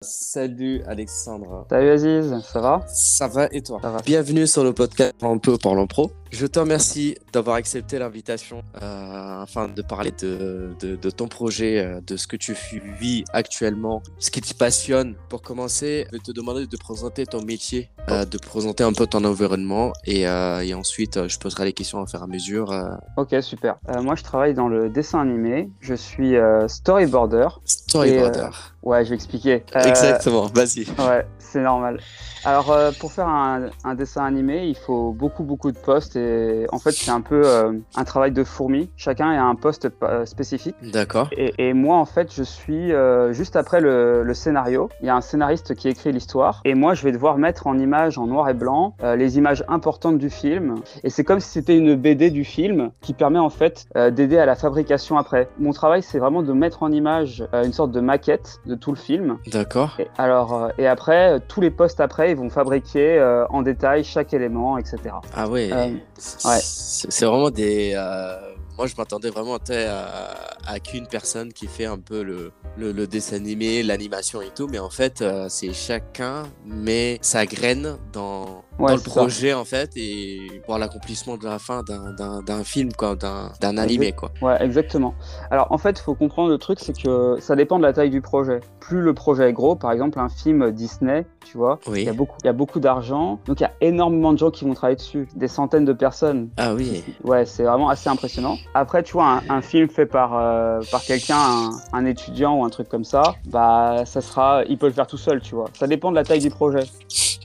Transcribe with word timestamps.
Salut 0.00 0.80
Alexandre. 0.86 1.66
Salut 1.68 1.90
Aziz, 1.90 2.32
ça 2.52 2.60
va? 2.60 2.86
Ça 2.86 3.26
va 3.26 3.48
et 3.50 3.62
toi? 3.62 3.80
Ça 3.82 3.90
va. 3.90 4.00
Bienvenue 4.02 4.46
sur 4.46 4.62
le 4.62 4.72
podcast 4.72 5.12
Un 5.22 5.38
peu 5.38 5.58
parlons 5.58 5.88
pro. 5.88 6.12
Je 6.30 6.46
te 6.46 6.58
remercie 6.58 7.16
d'avoir 7.32 7.56
accepté 7.56 7.98
l'invitation 7.98 8.62
euh, 8.82 9.42
afin 9.42 9.66
de 9.68 9.80
parler 9.80 10.12
de, 10.20 10.74
de, 10.78 10.94
de 10.96 11.10
ton 11.10 11.26
projet, 11.26 11.78
euh, 11.78 12.00
de 12.06 12.16
ce 12.16 12.26
que 12.26 12.36
tu 12.36 12.54
vis 13.00 13.24
actuellement, 13.32 14.02
ce 14.18 14.30
qui 14.30 14.42
te 14.42 14.54
passionne. 14.54 15.14
Pour 15.30 15.40
commencer, 15.40 16.06
je 16.12 16.18
vais 16.18 16.22
te 16.22 16.32
demander 16.32 16.66
de 16.66 16.76
présenter 16.76 17.24
ton 17.24 17.42
métier, 17.42 17.88
euh, 18.10 18.26
de 18.26 18.36
présenter 18.36 18.84
un 18.84 18.92
peu 18.92 19.06
ton 19.06 19.24
environnement 19.24 19.92
et, 20.04 20.28
euh, 20.28 20.60
et 20.60 20.74
ensuite 20.74 21.28
je 21.28 21.38
poserai 21.38 21.64
les 21.64 21.72
questions 21.72 22.00
au 22.00 22.06
fur 22.06 22.20
et 22.20 22.22
à 22.22 22.26
mesure. 22.26 22.74
Ok, 23.16 23.34
super. 23.40 23.78
Moi, 24.02 24.14
je 24.14 24.22
travaille 24.22 24.52
dans 24.52 24.68
le 24.68 24.90
dessin 24.90 25.20
animé. 25.20 25.70
Je 25.80 25.94
suis 25.94 26.34
storyboarder. 26.66 27.48
storyboarder. 27.64 28.50
Ouais, 28.82 29.04
je 29.04 29.10
vais 29.10 29.16
expliquer. 29.16 29.64
Exactement, 29.74 30.46
vas-y. 30.54 30.86
Ouais, 30.98 31.26
c'est 31.38 31.62
normal. 31.62 32.00
Alors, 32.44 32.74
pour 33.00 33.12
faire 33.12 33.28
un, 33.28 33.70
un 33.84 33.94
dessin 33.94 34.24
animé, 34.24 34.66
il 34.66 34.76
faut 34.76 35.12
beaucoup, 35.12 35.42
beaucoup 35.42 35.72
de 35.72 35.78
postes. 35.78 36.17
Et 36.18 36.66
en 36.72 36.78
fait, 36.78 36.92
c'est 36.92 37.10
un 37.10 37.20
peu 37.20 37.42
euh, 37.44 37.72
un 37.96 38.04
travail 38.04 38.32
de 38.32 38.44
fourmi. 38.44 38.90
Chacun 38.96 39.30
a 39.30 39.42
un 39.42 39.54
poste 39.54 39.88
euh, 40.02 40.24
spécifique. 40.26 40.74
D'accord. 40.82 41.28
Et, 41.32 41.54
et 41.58 41.72
moi, 41.72 41.96
en 41.96 42.04
fait, 42.04 42.32
je 42.34 42.42
suis 42.42 42.92
euh, 42.92 43.32
juste 43.32 43.56
après 43.56 43.80
le, 43.80 44.22
le 44.22 44.34
scénario. 44.34 44.88
Il 45.00 45.06
y 45.06 45.08
a 45.08 45.16
un 45.16 45.20
scénariste 45.20 45.74
qui 45.74 45.88
écrit 45.88 46.12
l'histoire. 46.12 46.60
Et 46.64 46.74
moi, 46.74 46.94
je 46.94 47.04
vais 47.04 47.12
devoir 47.12 47.38
mettre 47.38 47.66
en 47.66 47.78
image, 47.78 48.18
en 48.18 48.26
noir 48.26 48.48
et 48.48 48.54
blanc, 48.54 48.94
euh, 49.02 49.16
les 49.16 49.38
images 49.38 49.64
importantes 49.68 50.18
du 50.18 50.30
film. 50.30 50.76
Et 51.04 51.10
c'est 51.10 51.24
comme 51.24 51.40
si 51.40 51.50
c'était 51.50 51.76
une 51.76 51.94
BD 51.94 52.30
du 52.30 52.44
film 52.44 52.90
qui 53.00 53.12
permet, 53.12 53.38
en 53.38 53.50
fait, 53.50 53.86
d'aider 54.12 54.38
à 54.38 54.46
la 54.46 54.54
fabrication 54.54 55.18
après. 55.18 55.48
Mon 55.58 55.72
travail, 55.72 56.02
c'est 56.02 56.18
vraiment 56.18 56.42
de 56.42 56.52
mettre 56.52 56.82
en 56.82 56.92
image 56.92 57.44
une 57.52 57.72
sorte 57.72 57.92
de 57.92 58.00
maquette 58.00 58.60
de 58.66 58.74
tout 58.74 58.90
le 58.90 58.96
film. 58.96 59.38
D'accord. 59.52 59.96
Et, 59.98 60.08
alors, 60.18 60.70
et 60.78 60.86
après, 60.86 61.40
tous 61.48 61.60
les 61.60 61.70
postes 61.70 62.00
après, 62.00 62.30
ils 62.30 62.36
vont 62.36 62.50
fabriquer 62.50 63.20
en 63.50 63.62
détail 63.62 64.04
chaque 64.04 64.32
élément, 64.34 64.78
etc. 64.78 64.98
Ah. 65.34 65.46
Euh, 65.72 65.90
C'est 66.18 67.10
c'est 67.10 67.26
vraiment 67.26 67.50
des. 67.50 67.92
euh, 67.96 68.36
moi, 68.76 68.86
je 68.86 68.94
m'attendais 68.96 69.30
vraiment 69.30 69.56
à, 69.56 70.80
qu'une 70.80 71.08
personne 71.08 71.52
qui 71.52 71.66
fait 71.66 71.86
un 71.86 71.98
peu 71.98 72.22
le, 72.22 72.52
le, 72.76 72.92
le 72.92 73.06
dessin 73.08 73.36
animé, 73.36 73.82
l'animation 73.82 74.40
et 74.40 74.50
tout, 74.54 74.68
mais 74.68 74.78
en 74.78 74.90
fait, 74.90 75.20
euh, 75.20 75.48
c'est 75.48 75.72
chacun 75.72 76.44
met 76.64 77.18
sa 77.22 77.44
graine 77.44 77.98
dans, 78.12 78.64
Ouais, 78.78 78.88
dans 78.88 78.94
le 78.94 79.00
ça. 79.00 79.10
projet 79.10 79.54
en 79.54 79.64
fait 79.64 79.90
et 79.96 80.62
voir 80.66 80.78
l'accomplissement 80.78 81.36
de 81.36 81.44
la 81.44 81.58
fin 81.58 81.82
d'un- 81.82 82.64
film, 82.64 82.92
quoi, 82.92 83.14
d'un 83.16 83.76
animé, 83.78 84.12
quoi. 84.12 84.30
Ouais, 84.42 84.56
exactement. 84.62 85.14
Alors 85.50 85.66
en 85.70 85.78
fait, 85.78 85.98
il 85.98 86.02
faut 86.02 86.14
comprendre 86.14 86.50
le 86.50 86.58
truc, 86.58 86.78
c'est 86.80 86.96
que 86.96 87.36
ça 87.40 87.56
dépend 87.56 87.78
de 87.78 87.82
la 87.84 87.92
taille 87.92 88.10
du 88.10 88.20
projet. 88.20 88.60
Plus 88.80 89.00
le 89.00 89.14
projet 89.14 89.48
est 89.48 89.52
gros, 89.52 89.74
par 89.76 89.92
exemple 89.92 90.18
un 90.18 90.28
film 90.28 90.70
Disney, 90.70 91.26
tu 91.44 91.56
vois, 91.56 91.78
il 91.86 91.92
Oui. 91.92 92.04
y 92.04 92.08
a 92.08 92.12
beaucoup, 92.12 92.36
il 92.42 92.46
y 92.46 92.50
a 92.50 92.52
beaucoup 92.52 92.80
d'argent, 92.80 93.38
donc 93.46 93.60
il 93.60 93.62
y 93.62 93.66
a 93.66 93.72
énormément 93.80 94.32
de 94.32 94.38
gens 94.38 94.50
qui 94.50 94.64
vont 94.64 94.74
travailler 94.74 94.96
dessus, 94.96 95.28
des 95.34 95.48
centaines 95.48 95.84
de 95.84 95.92
personnes. 95.92 96.48
Ah 96.56 96.74
oui. 96.74 97.02
Ouais, 97.24 97.44
c'est 97.46 97.64
vraiment 97.64 97.88
assez 97.88 98.08
impressionnant. 98.08 98.56
Après, 98.74 99.02
tu 99.02 99.12
vois, 99.14 99.26
un, 99.26 99.42
un 99.50 99.60
film 99.62 99.88
fait 99.88 100.06
par, 100.06 100.36
euh, 100.36 100.80
par 100.90 101.02
quelqu'un, 101.02 101.36
un, 101.38 101.70
un 101.92 102.04
étudiant 102.06 102.58
ou 102.60 102.64
un 102.64 102.70
truc 102.70 102.88
comme 102.88 103.04
ça, 103.04 103.34
bah 103.46 104.04
ça 104.04 104.20
sera, 104.20 104.62
il 104.68 104.78
peut 104.78 104.86
le 104.86 104.92
faire 104.92 105.06
tout 105.06 105.16
seul, 105.18 105.40
tu 105.40 105.54
vois. 105.54 105.66
Ça 105.74 105.86
dépend 105.86 106.10
de 106.10 106.16
la 106.16 106.24
taille 106.24 106.40
du 106.40 106.50
projet. 106.50 106.84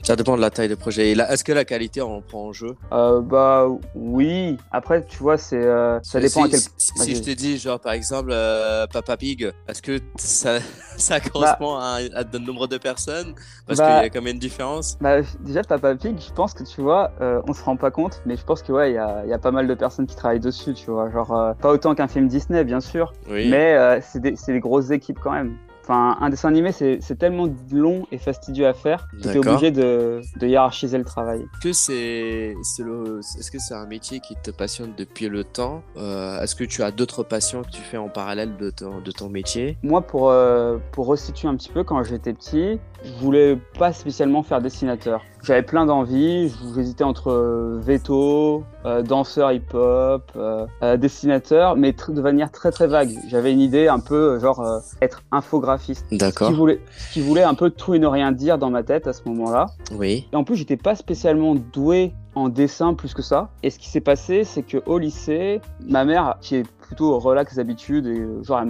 Ça 0.04 0.16
dépend 0.16 0.36
de 0.36 0.42
la 0.42 0.50
taille 0.50 0.68
du 0.68 0.76
projet. 0.76 1.12
Est-ce 1.12 1.42
que 1.42 1.52
la 1.52 1.64
qualité 1.64 2.02
on 2.02 2.20
prend 2.20 2.48
en 2.48 2.52
jeu? 2.52 2.76
Euh, 2.92 3.22
bah 3.22 3.66
oui. 3.94 4.58
Après, 4.70 5.02
tu 5.02 5.16
vois, 5.22 5.38
c'est, 5.38 5.56
euh, 5.56 5.98
ça 6.02 6.20
dépend 6.20 6.40
si, 6.42 6.46
à 6.46 6.48
quel. 6.50 6.60
si- 6.60 6.92
si 6.98 7.14
je 7.16 7.22
te 7.22 7.30
dis, 7.30 7.56
genre, 7.56 7.80
par 7.80 7.94
exemple, 7.94 8.28
euh, 8.30 8.86
Papa 8.92 9.16
Pig, 9.16 9.50
est-ce 9.66 9.80
que 9.80 9.98
ça, 10.16 10.58
ça 10.98 11.20
correspond 11.20 11.76
à, 11.76 12.00
un- 12.02 12.14
à 12.16 12.22
de 12.22 12.36
nombre 12.36 12.66
de 12.66 12.76
personnes? 12.76 13.34
Parce 13.66 13.78
Bah- 13.78 13.86
qu'il 13.94 14.02
y 14.02 14.06
a 14.06 14.10
quand 14.10 14.20
même 14.20 14.34
une 14.34 14.38
différence. 14.38 14.98
Bah, 15.00 15.22
déjà, 15.40 15.62
Papa 15.62 15.94
Pig, 15.94 16.16
je 16.20 16.32
pense 16.34 16.52
que 16.52 16.64
tu 16.64 16.82
vois, 16.82 17.10
on 17.48 17.54
se 17.54 17.64
rend 17.64 17.76
pas 17.78 17.90
compte, 17.90 18.20
mais 18.26 18.36
je 18.36 18.44
pense 18.44 18.62
que 18.62 18.72
ouais, 18.72 18.90
il 18.90 18.94
y 18.96 18.98
a, 18.98 19.22
il 19.24 19.30
y 19.30 19.34
a 19.34 19.38
pas 19.38 19.52
mal 19.52 19.66
de 19.66 19.72
personnes 19.74 20.06
qui 20.06 20.16
travaillent 20.16 20.38
dessus, 20.38 20.74
tu 20.74 20.90
vois. 20.90 21.10
Genre, 21.10 21.54
pas 21.58 21.70
autant 21.70 21.94
qu'un 21.94 22.08
film 22.08 22.28
Disney, 22.28 22.62
bien 22.64 22.80
sûr, 22.80 23.14
Oui. 23.30 23.48
mais 23.50 24.00
c'est 24.02 24.20
des, 24.20 24.36
c'est 24.36 24.52
des 24.52 24.60
grosses 24.60 24.90
équipes 24.90 25.18
quand 25.22 25.32
même. 25.32 25.56
Enfin, 25.86 26.16
un 26.22 26.30
dessin 26.30 26.48
animé, 26.48 26.72
c'est 26.72 26.98
c'est 27.02 27.18
tellement 27.18 27.46
long 27.70 28.06
et 28.10 28.16
fastidieux 28.16 28.66
à 28.66 28.72
faire 28.72 29.06
que 29.12 29.16
t'es 29.16 29.34
D'accord. 29.34 29.52
obligé 29.52 29.70
de, 29.70 30.22
de 30.40 30.46
hiérarchiser 30.46 30.96
le 30.96 31.04
travail. 31.04 31.40
Est-ce 31.42 31.60
que 31.68 31.72
c'est 31.74 32.54
c'est 32.62 32.82
le 32.82 33.20
est-ce 33.20 33.50
que 33.50 33.58
c'est 33.58 33.74
un 33.74 33.84
métier 33.86 34.20
qui 34.20 34.34
te 34.42 34.50
passionne 34.50 34.94
depuis 34.96 35.28
le 35.28 35.44
temps 35.44 35.82
Euh, 35.98 36.40
Est-ce 36.40 36.54
que 36.56 36.64
tu 36.64 36.82
as 36.82 36.90
d'autres 36.90 37.22
passions 37.22 37.62
que 37.62 37.70
tu 37.70 37.82
fais 37.82 37.98
en 37.98 38.08
parallèle 38.08 38.56
de 38.56 38.70
ton 38.70 39.00
de 39.00 39.10
ton 39.10 39.28
métier? 39.28 39.76
Moi, 39.82 40.00
pour, 40.00 40.30
euh, 40.30 40.78
pour 40.92 41.06
resituer 41.06 41.48
un 41.48 41.56
petit 41.56 41.70
peu, 41.70 41.84
quand 41.84 42.02
j'étais 42.02 42.32
petit, 42.32 42.80
je 43.04 43.12
voulais 43.22 43.58
pas 43.78 43.92
spécialement 43.92 44.42
faire 44.42 44.60
dessinateur. 44.60 45.22
J'avais 45.42 45.62
plein 45.62 45.84
d'envies, 45.84 46.54
j'hésitais 46.74 47.04
entre 47.04 47.30
euh, 47.30 47.78
veto, 47.78 48.64
euh, 48.86 49.02
danseur 49.02 49.52
hip-hop, 49.52 50.32
euh, 50.36 50.66
euh, 50.82 50.96
dessinateur, 50.96 51.76
mais 51.76 51.92
de 51.92 52.20
manière 52.22 52.50
très 52.50 52.70
très 52.70 52.86
vague. 52.86 53.10
J'avais 53.28 53.52
une 53.52 53.60
idée 53.60 53.88
un 53.88 54.00
peu 54.00 54.38
genre 54.38 54.80
être 55.02 55.22
infographiste. 55.32 56.06
D'accord. 56.12 56.48
qui, 56.48 56.54
voulait, 56.54 56.80
ce 56.96 57.12
qui 57.12 57.20
voulait 57.20 57.42
un 57.42 57.54
peu 57.54 57.70
tout 57.70 57.94
et 57.94 57.98
ne 57.98 58.06
rien 58.06 58.32
dire 58.32 58.56
dans 58.56 58.70
ma 58.70 58.82
tête 58.82 59.06
à 59.06 59.12
ce 59.12 59.22
moment-là. 59.26 59.66
Oui. 59.92 60.26
Et 60.32 60.36
en 60.36 60.44
plus, 60.44 60.56
j'étais 60.56 60.78
pas 60.78 60.94
spécialement 60.94 61.54
doué 61.54 62.14
en 62.34 62.48
dessin 62.48 62.94
plus 62.94 63.14
que 63.14 63.22
ça. 63.22 63.50
Et 63.62 63.70
ce 63.70 63.78
qui 63.78 63.88
s'est 63.88 64.00
passé, 64.00 64.44
c'est 64.44 64.62
que 64.62 64.78
au 64.86 64.98
lycée, 64.98 65.60
ma 65.86 66.04
mère, 66.04 66.36
qui 66.40 66.56
est 66.56 66.66
plutôt 66.86 67.18
relax 67.18 67.56
d'habitude, 67.56 68.06
et 68.06 68.18
euh, 68.20 68.42
genre 68.42 68.62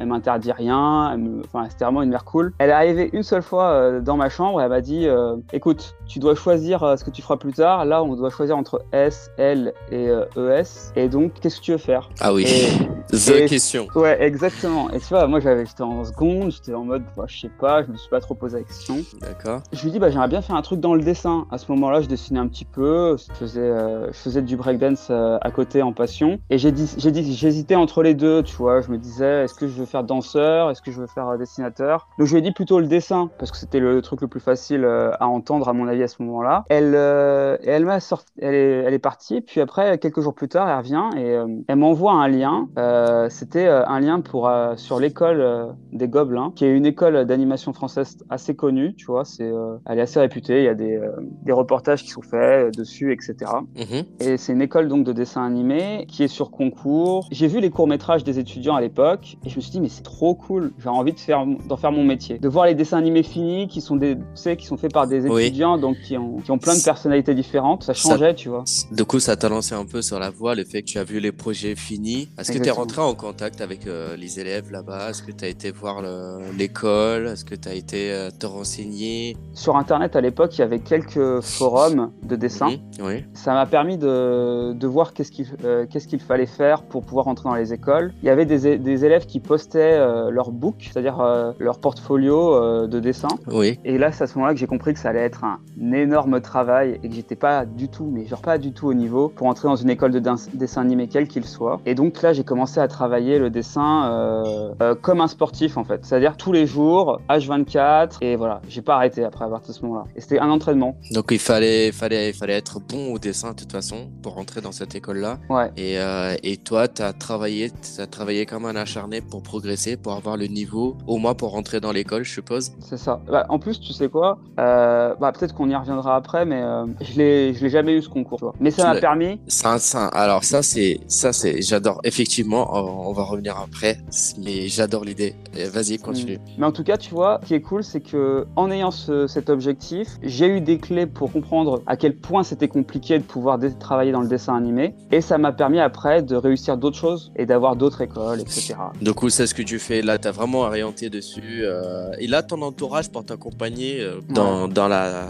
elle 0.00 0.06
m'interdit 0.06 0.52
rien, 0.52 1.16
enfin 1.44 1.66
c'était 1.70 1.84
vraiment 1.84 2.02
une 2.02 2.10
mère 2.10 2.24
cool. 2.24 2.52
Elle 2.58 2.70
est 2.70 2.74
arrivée 2.74 3.10
une 3.12 3.22
seule 3.22 3.42
fois 3.42 3.70
euh, 3.70 4.00
dans 4.00 4.16
ma 4.16 4.28
chambre, 4.28 4.60
et 4.60 4.64
elle 4.64 4.70
m'a 4.70 4.80
dit, 4.80 5.06
euh, 5.06 5.36
écoute, 5.52 5.94
tu 6.06 6.18
dois 6.18 6.34
choisir 6.34 6.94
ce 6.98 7.04
que 7.04 7.10
tu 7.10 7.22
feras 7.22 7.36
plus 7.36 7.52
tard. 7.52 7.84
Là, 7.84 8.02
on 8.02 8.14
doit 8.14 8.30
choisir 8.30 8.56
entre 8.56 8.82
S, 8.92 9.30
L 9.38 9.72
et 9.90 10.08
ES. 10.36 10.92
Et 10.96 11.08
donc, 11.08 11.34
qu'est-ce 11.40 11.58
que 11.60 11.64
tu 11.64 11.72
veux 11.72 11.78
faire? 11.78 12.08
Ah 12.20 12.32
oui. 12.32 12.44
Et- 12.46 12.88
The 13.10 13.30
et- 13.30 13.46
question. 13.46 13.86
Ouais, 13.94 14.22
exactement. 14.22 14.90
Et 14.90 14.98
tu 15.00 15.06
vois, 15.08 15.26
moi 15.26 15.40
j'avais, 15.40 15.64
j'étais 15.64 15.82
en 15.82 16.04
seconde, 16.04 16.50
j'étais 16.50 16.74
en 16.74 16.84
mode, 16.84 17.04
bah, 17.16 17.24
je 17.26 17.40
sais 17.40 17.48
pas, 17.58 17.82
je 17.82 17.90
me 17.90 17.96
suis 17.96 18.10
pas 18.10 18.20
trop 18.20 18.34
posé 18.34 18.58
la 18.58 18.64
question. 18.64 18.96
D'accord. 19.22 19.62
Je 19.72 19.82
lui 19.82 19.90
dis 19.90 19.98
bah 19.98 20.10
j'aimerais 20.10 20.28
bien 20.28 20.42
faire 20.42 20.56
un 20.56 20.60
truc 20.62 20.80
dans 20.80 20.94
le 20.94 21.00
dessin. 21.02 21.46
À 21.50 21.56
ce 21.56 21.72
moment-là, 21.72 22.02
je 22.02 22.06
dessinais 22.06 22.38
un 22.38 22.48
petit 22.48 22.66
peu, 22.66 23.16
je 23.16 23.32
faisais, 23.32 23.60
euh, 23.62 24.08
je 24.08 24.18
faisais 24.18 24.42
du 24.42 24.56
breakdance 24.58 25.08
euh, 25.10 25.38
à 25.40 25.50
côté 25.50 25.80
en 25.82 25.94
passion. 25.94 26.38
Et 26.50 26.58
j'ai 26.58 26.70
dit, 26.70 26.86
j'ai 26.98 27.10
dit, 27.10 27.34
j'hésitais 27.48 27.76
entre 27.76 28.02
les 28.02 28.14
deux, 28.14 28.42
tu 28.42 28.54
vois. 28.56 28.82
Je 28.82 28.90
me 28.90 28.98
disais, 28.98 29.44
est-ce 29.44 29.54
que 29.54 29.66
je 29.66 29.72
veux 29.72 29.86
faire 29.86 30.04
danseur, 30.04 30.70
est-ce 30.70 30.82
que 30.82 30.90
je 30.90 31.00
veux 31.00 31.06
faire 31.06 31.28
euh, 31.28 31.38
dessinateur? 31.38 32.08
Donc 32.18 32.26
je 32.26 32.32
lui 32.32 32.40
ai 32.40 32.42
dit 32.42 32.52
plutôt 32.52 32.78
le 32.78 32.86
dessin 32.86 33.30
parce 33.38 33.50
que 33.50 33.56
c'était 33.56 33.80
le 33.80 34.02
truc 34.02 34.20
le 34.20 34.28
plus 34.28 34.40
facile 34.40 34.84
euh, 34.84 35.12
à 35.18 35.28
entendre 35.28 35.68
à 35.68 35.72
mon 35.72 35.88
avis 35.88 36.02
à 36.02 36.08
ce 36.08 36.22
moment-là. 36.22 36.64
Elle, 36.68 36.92
euh, 36.94 37.56
elle 37.64 37.86
m'a 37.86 38.00
sorti, 38.00 38.30
elle 38.40 38.54
est, 38.54 38.82
elle 38.86 38.94
est 38.94 38.98
partie. 38.98 39.40
Puis 39.40 39.60
après, 39.60 39.98
quelques 39.98 40.20
jours 40.20 40.34
plus 40.34 40.48
tard, 40.48 40.68
elle 40.68 40.76
revient 40.76 41.08
et 41.16 41.36
euh, 41.36 41.46
elle 41.68 41.76
m'envoie 41.76 42.12
un 42.12 42.28
lien. 42.28 42.68
Euh, 42.78 43.28
c'était 43.30 43.66
un 43.66 44.00
lien 44.00 44.20
pour 44.20 44.50
sur 44.76 45.00
l'école 45.00 45.74
des 45.92 46.08
Gobelins, 46.08 46.52
qui 46.54 46.64
est 46.64 46.70
une 46.70 46.86
école 46.86 47.24
d'animation 47.24 47.72
française 47.72 48.18
assez 48.28 48.54
connue, 48.54 48.94
tu 48.94 49.06
vois. 49.06 49.24
C'est, 49.24 49.50
elle 49.86 49.98
est 49.98 50.02
assez 50.02 50.20
réputée. 50.20 50.58
Il 50.58 50.64
y 50.64 50.68
a 50.68 50.74
des, 50.74 51.00
des 51.44 51.52
reportages 51.52 52.02
qui 52.02 52.10
sont 52.10 52.22
faits 52.22 52.76
dessus, 52.76 53.12
etc. 53.12 53.50
Mhm. 53.76 54.04
Et 54.20 54.36
c'est 54.36 54.52
une 54.52 54.62
école 54.62 54.88
donc 54.88 55.04
de 55.04 55.12
dessin 55.12 55.44
animé 55.44 56.06
qui 56.08 56.24
est 56.24 56.28
sur 56.28 56.50
concours. 56.50 57.28
J'ai 57.38 57.46
vu 57.46 57.60
les 57.60 57.70
courts 57.70 57.86
métrages 57.86 58.24
des 58.24 58.40
étudiants 58.40 58.74
à 58.74 58.80
l'époque 58.80 59.36
et 59.46 59.48
je 59.48 59.54
me 59.54 59.60
suis 59.60 59.70
dit 59.70 59.80
mais 59.80 59.88
c'est 59.88 60.02
trop 60.02 60.34
cool. 60.34 60.72
J'ai 60.82 60.88
envie 60.88 61.12
de 61.12 61.20
faire 61.20 61.46
d'en 61.46 61.76
faire 61.76 61.92
mon 61.92 62.02
métier, 62.02 62.36
de 62.40 62.48
voir 62.48 62.66
les 62.66 62.74
dessins 62.74 62.98
animés 62.98 63.22
finis 63.22 63.68
qui 63.68 63.80
sont 63.80 63.94
des, 63.94 64.16
tu 64.16 64.22
sais, 64.34 64.56
qui 64.56 64.66
sont 64.66 64.76
faits 64.76 64.92
par 64.92 65.06
des 65.06 65.20
Oui. 65.28 65.44
étudiants 65.44 65.78
donc 65.78 66.00
qui 66.00 66.16
ont, 66.18 66.38
qui 66.38 66.50
ont 66.50 66.58
plein 66.58 66.76
de 66.76 66.82
personnalités 66.82 67.36
différentes. 67.36 67.84
Ça 67.84 67.94
Ça- 67.94 68.08
changeait, 68.10 68.34
tu 68.34 68.48
vois. 68.48 68.64
Du 68.90 69.04
coup, 69.04 69.20
ça 69.20 69.36
t'a 69.36 69.48
lancé 69.48 69.72
un 69.76 69.86
peu 69.86 70.02
sur 70.02 70.18
la 70.18 70.30
voie, 70.30 70.56
le 70.56 70.64
fait 70.64 70.82
que 70.82 70.88
tu 70.88 70.98
as 70.98 71.04
vu 71.04 71.20
les 71.20 71.30
projets 71.30 71.76
finis. 71.76 72.28
Est-ce 72.40 72.50
que 72.50 72.58
tu 72.58 72.66
es 72.66 72.72
rentré 72.72 73.02
en 73.02 73.14
contact 73.14 73.60
avec 73.60 73.86
euh, 73.86 74.16
les 74.16 74.40
élèves 74.40 74.72
là-bas? 74.72 75.10
Est-ce 75.10 75.22
que 75.22 75.30
tu 75.30 75.44
as 75.44 75.48
été 75.48 75.70
voir 75.70 76.02
le- 76.02 76.40
l'école? 76.58 77.28
Est-ce 77.28 77.44
que 77.44 77.54
tu 77.54 77.68
as 77.68 77.74
été 77.74 78.10
euh, 78.10 78.30
te 78.36 78.46
renseigner? 78.46 79.36
Sur 79.54 79.76
internet 79.76 80.16
à 80.16 80.20
l'époque, 80.20 80.56
il 80.58 80.62
y 80.62 80.64
avait 80.64 80.80
quelques 80.80 81.40
forums 81.40 82.10
de 82.24 82.34
dessin. 82.34 82.70
Mhm. 82.70 82.78
Oui. 83.06 83.24
Ça 83.34 83.52
m'a 83.52 83.66
permis 83.66 83.96
de, 83.96 84.72
de 84.72 84.86
voir 84.88 85.12
qu'est-ce 85.12 85.30
qu'il 85.30 85.46
euh, 85.64 85.86
qu'est-ce 85.88 86.08
qu'il 86.08 86.18
fallait 86.20 86.46
faire 86.46 86.82
pour 86.82 87.02
pouvoir 87.04 87.27
entrer 87.28 87.48
dans 87.48 87.54
les 87.54 87.72
écoles. 87.72 88.12
Il 88.22 88.26
y 88.26 88.30
avait 88.30 88.46
des, 88.46 89.04
élèves 89.04 89.26
qui 89.26 89.40
postaient 89.40 89.98
euh, 89.98 90.30
leur 90.30 90.50
book, 90.50 90.76
c'est-à-dire 90.80 91.20
euh, 91.20 91.52
leur 91.58 91.78
portfolio 91.78 92.54
euh, 92.54 92.86
de 92.86 93.00
dessin. 93.00 93.28
Oui. 93.46 93.78
Et 93.84 93.98
là, 93.98 94.12
c'est 94.12 94.24
à 94.24 94.26
ce 94.26 94.34
moment-là 94.36 94.54
que 94.54 94.60
j'ai 94.60 94.66
compris 94.66 94.94
que 94.94 94.98
ça 94.98 95.10
allait 95.10 95.20
être 95.20 95.44
un 95.44 95.58
énorme 95.92 96.40
travail 96.40 96.98
et 97.02 97.08
que 97.08 97.14
j'étais 97.14 97.36
pas 97.36 97.64
du 97.64 97.88
tout, 97.88 98.08
mais 98.10 98.26
genre 98.26 98.42
pas 98.42 98.58
du 98.58 98.72
tout 98.72 98.88
au 98.88 98.94
niveau 98.94 99.28
pour 99.28 99.46
entrer 99.46 99.68
dans 99.68 99.76
une 99.76 99.90
école 99.90 100.12
de 100.12 100.20
dessin 100.54 100.82
animé 100.82 101.08
quel 101.08 101.28
qu'il 101.28 101.44
soit. 101.44 101.80
Et 101.86 101.94
donc 101.94 102.20
là, 102.22 102.32
j'ai 102.32 102.44
commencé 102.44 102.80
à 102.80 102.88
travailler 102.88 103.38
le 103.38 103.50
dessin 103.50 104.10
euh, 104.10 104.74
euh, 104.82 104.94
comme 104.94 105.20
un 105.20 105.28
sportif 105.28 105.76
en 105.76 105.84
fait, 105.84 106.04
c'est-à-dire 106.04 106.36
tous 106.36 106.52
les 106.52 106.66
jours, 106.66 107.20
H24. 107.28 108.18
Et 108.20 108.36
voilà, 108.36 108.60
j'ai 108.68 108.82
pas 108.82 108.96
arrêté 108.96 109.24
après 109.24 109.48
partir 109.48 109.72
de 109.72 109.78
ce 109.78 109.82
moment-là. 109.84 110.04
Et 110.16 110.20
c'était 110.20 110.38
un 110.38 110.50
entraînement. 110.50 110.96
Donc 111.12 111.26
il 111.30 111.38
fallait, 111.38 111.92
fallait, 111.92 112.32
fallait 112.32 112.54
être 112.54 112.80
bon 112.80 113.12
au 113.12 113.18
dessin 113.18 113.52
de 113.52 113.56
toute 113.56 113.72
façon 113.72 114.08
pour 114.22 114.34
rentrer 114.34 114.60
dans 114.60 114.72
cette 114.72 114.94
école-là. 114.94 115.38
Ouais. 115.48 115.70
Et, 115.76 115.98
euh, 115.98 116.36
et 116.42 116.56
toi, 116.56 116.88
tu 116.88 117.02
as 117.02 117.12
travaillé, 117.18 117.70
tu 117.70 118.00
as 118.00 118.06
travaillé 118.06 118.46
comme 118.46 118.64
un 118.66 118.76
acharné 118.76 119.20
pour 119.20 119.42
progresser, 119.42 119.96
pour 119.96 120.12
avoir 120.12 120.36
le 120.36 120.46
niveau, 120.46 120.96
au 121.06 121.18
moins 121.18 121.34
pour 121.34 121.50
rentrer 121.50 121.80
dans 121.80 121.92
l'école, 121.92 122.24
je 122.24 122.32
suppose. 122.32 122.72
C'est 122.80 122.96
ça. 122.96 123.20
Bah, 123.28 123.46
en 123.48 123.58
plus, 123.58 123.80
tu 123.80 123.92
sais 123.92 124.08
quoi 124.08 124.38
euh, 124.58 125.14
bah, 125.20 125.32
Peut-être 125.32 125.54
qu'on 125.54 125.68
y 125.68 125.74
reviendra 125.76 126.16
après, 126.16 126.44
mais 126.44 126.62
euh, 126.62 126.86
je 127.00 127.16
l'ai, 127.18 127.54
je 127.54 127.62
l'ai 127.62 127.70
jamais 127.70 127.94
eu 127.94 128.02
ce 128.02 128.08
concours. 128.08 128.38
tu 128.38 128.44
vois. 128.44 128.54
Mais 128.60 128.70
ça 128.70 128.84
m'a 128.94 129.00
permis. 129.00 129.40
Ça, 129.48 129.78
ça, 129.78 130.06
alors 130.08 130.44
ça 130.44 130.62
c'est, 130.62 131.00
ça 131.08 131.32
c'est, 131.32 131.60
j'adore. 131.62 132.00
Effectivement, 132.04 132.68
on 133.08 133.12
va 133.12 133.22
revenir 133.24 133.56
après, 133.58 133.98
mais 134.38 134.68
j'adore 134.68 135.04
l'idée. 135.04 135.34
Vas-y, 135.72 135.98
continue. 135.98 136.38
Mais 136.58 136.66
en 136.66 136.72
tout 136.72 136.84
cas, 136.84 136.96
tu 136.96 137.14
vois, 137.14 137.40
ce 137.42 137.48
qui 137.48 137.54
est 137.54 137.60
cool, 137.62 137.82
c'est 137.82 138.00
que 138.00 138.46
en 138.56 138.70
ayant 138.70 138.90
ce- 138.90 139.26
cet 139.26 139.50
objectif, 139.50 140.08
j'ai 140.22 140.46
eu 140.48 140.60
des 140.60 140.78
clés 140.78 141.06
pour 141.06 141.32
comprendre 141.32 141.82
à 141.86 141.96
quel 141.96 142.16
point 142.16 142.42
c'était 142.42 142.68
compliqué 142.68 143.18
de 143.18 143.24
pouvoir 143.24 143.58
travailler 143.80 144.12
dans 144.12 144.20
le 144.20 144.28
dessin 144.28 144.54
animé, 144.54 144.94
et 145.10 145.20
ça 145.20 145.38
m'a 145.38 145.52
permis 145.52 145.80
après 145.80 146.22
de 146.22 146.36
réussir 146.36 146.76
d'autres 146.76 146.96
choses 146.96 147.07
et 147.36 147.46
d'avoir 147.46 147.76
d'autres 147.76 148.00
écoles, 148.02 148.40
etc. 148.40 148.74
Du 149.00 149.12
coup, 149.12 149.28
c'est 149.30 149.46
ce 149.46 149.54
que 149.54 149.62
tu 149.62 149.78
fais? 149.78 150.02
Là, 150.02 150.18
tu 150.18 150.28
as 150.28 150.32
vraiment 150.32 150.60
orienté 150.60 151.10
dessus. 151.10 151.60
euh, 151.62 152.10
et 152.18 152.26
là, 152.26 152.42
ton 152.42 152.60
entourage 152.62 153.08
pour 153.10 153.24
t'accompagner 153.24 154.00
euh, 154.00 154.20
dans, 154.28 154.68
dans 154.68 154.88
la 154.88 155.28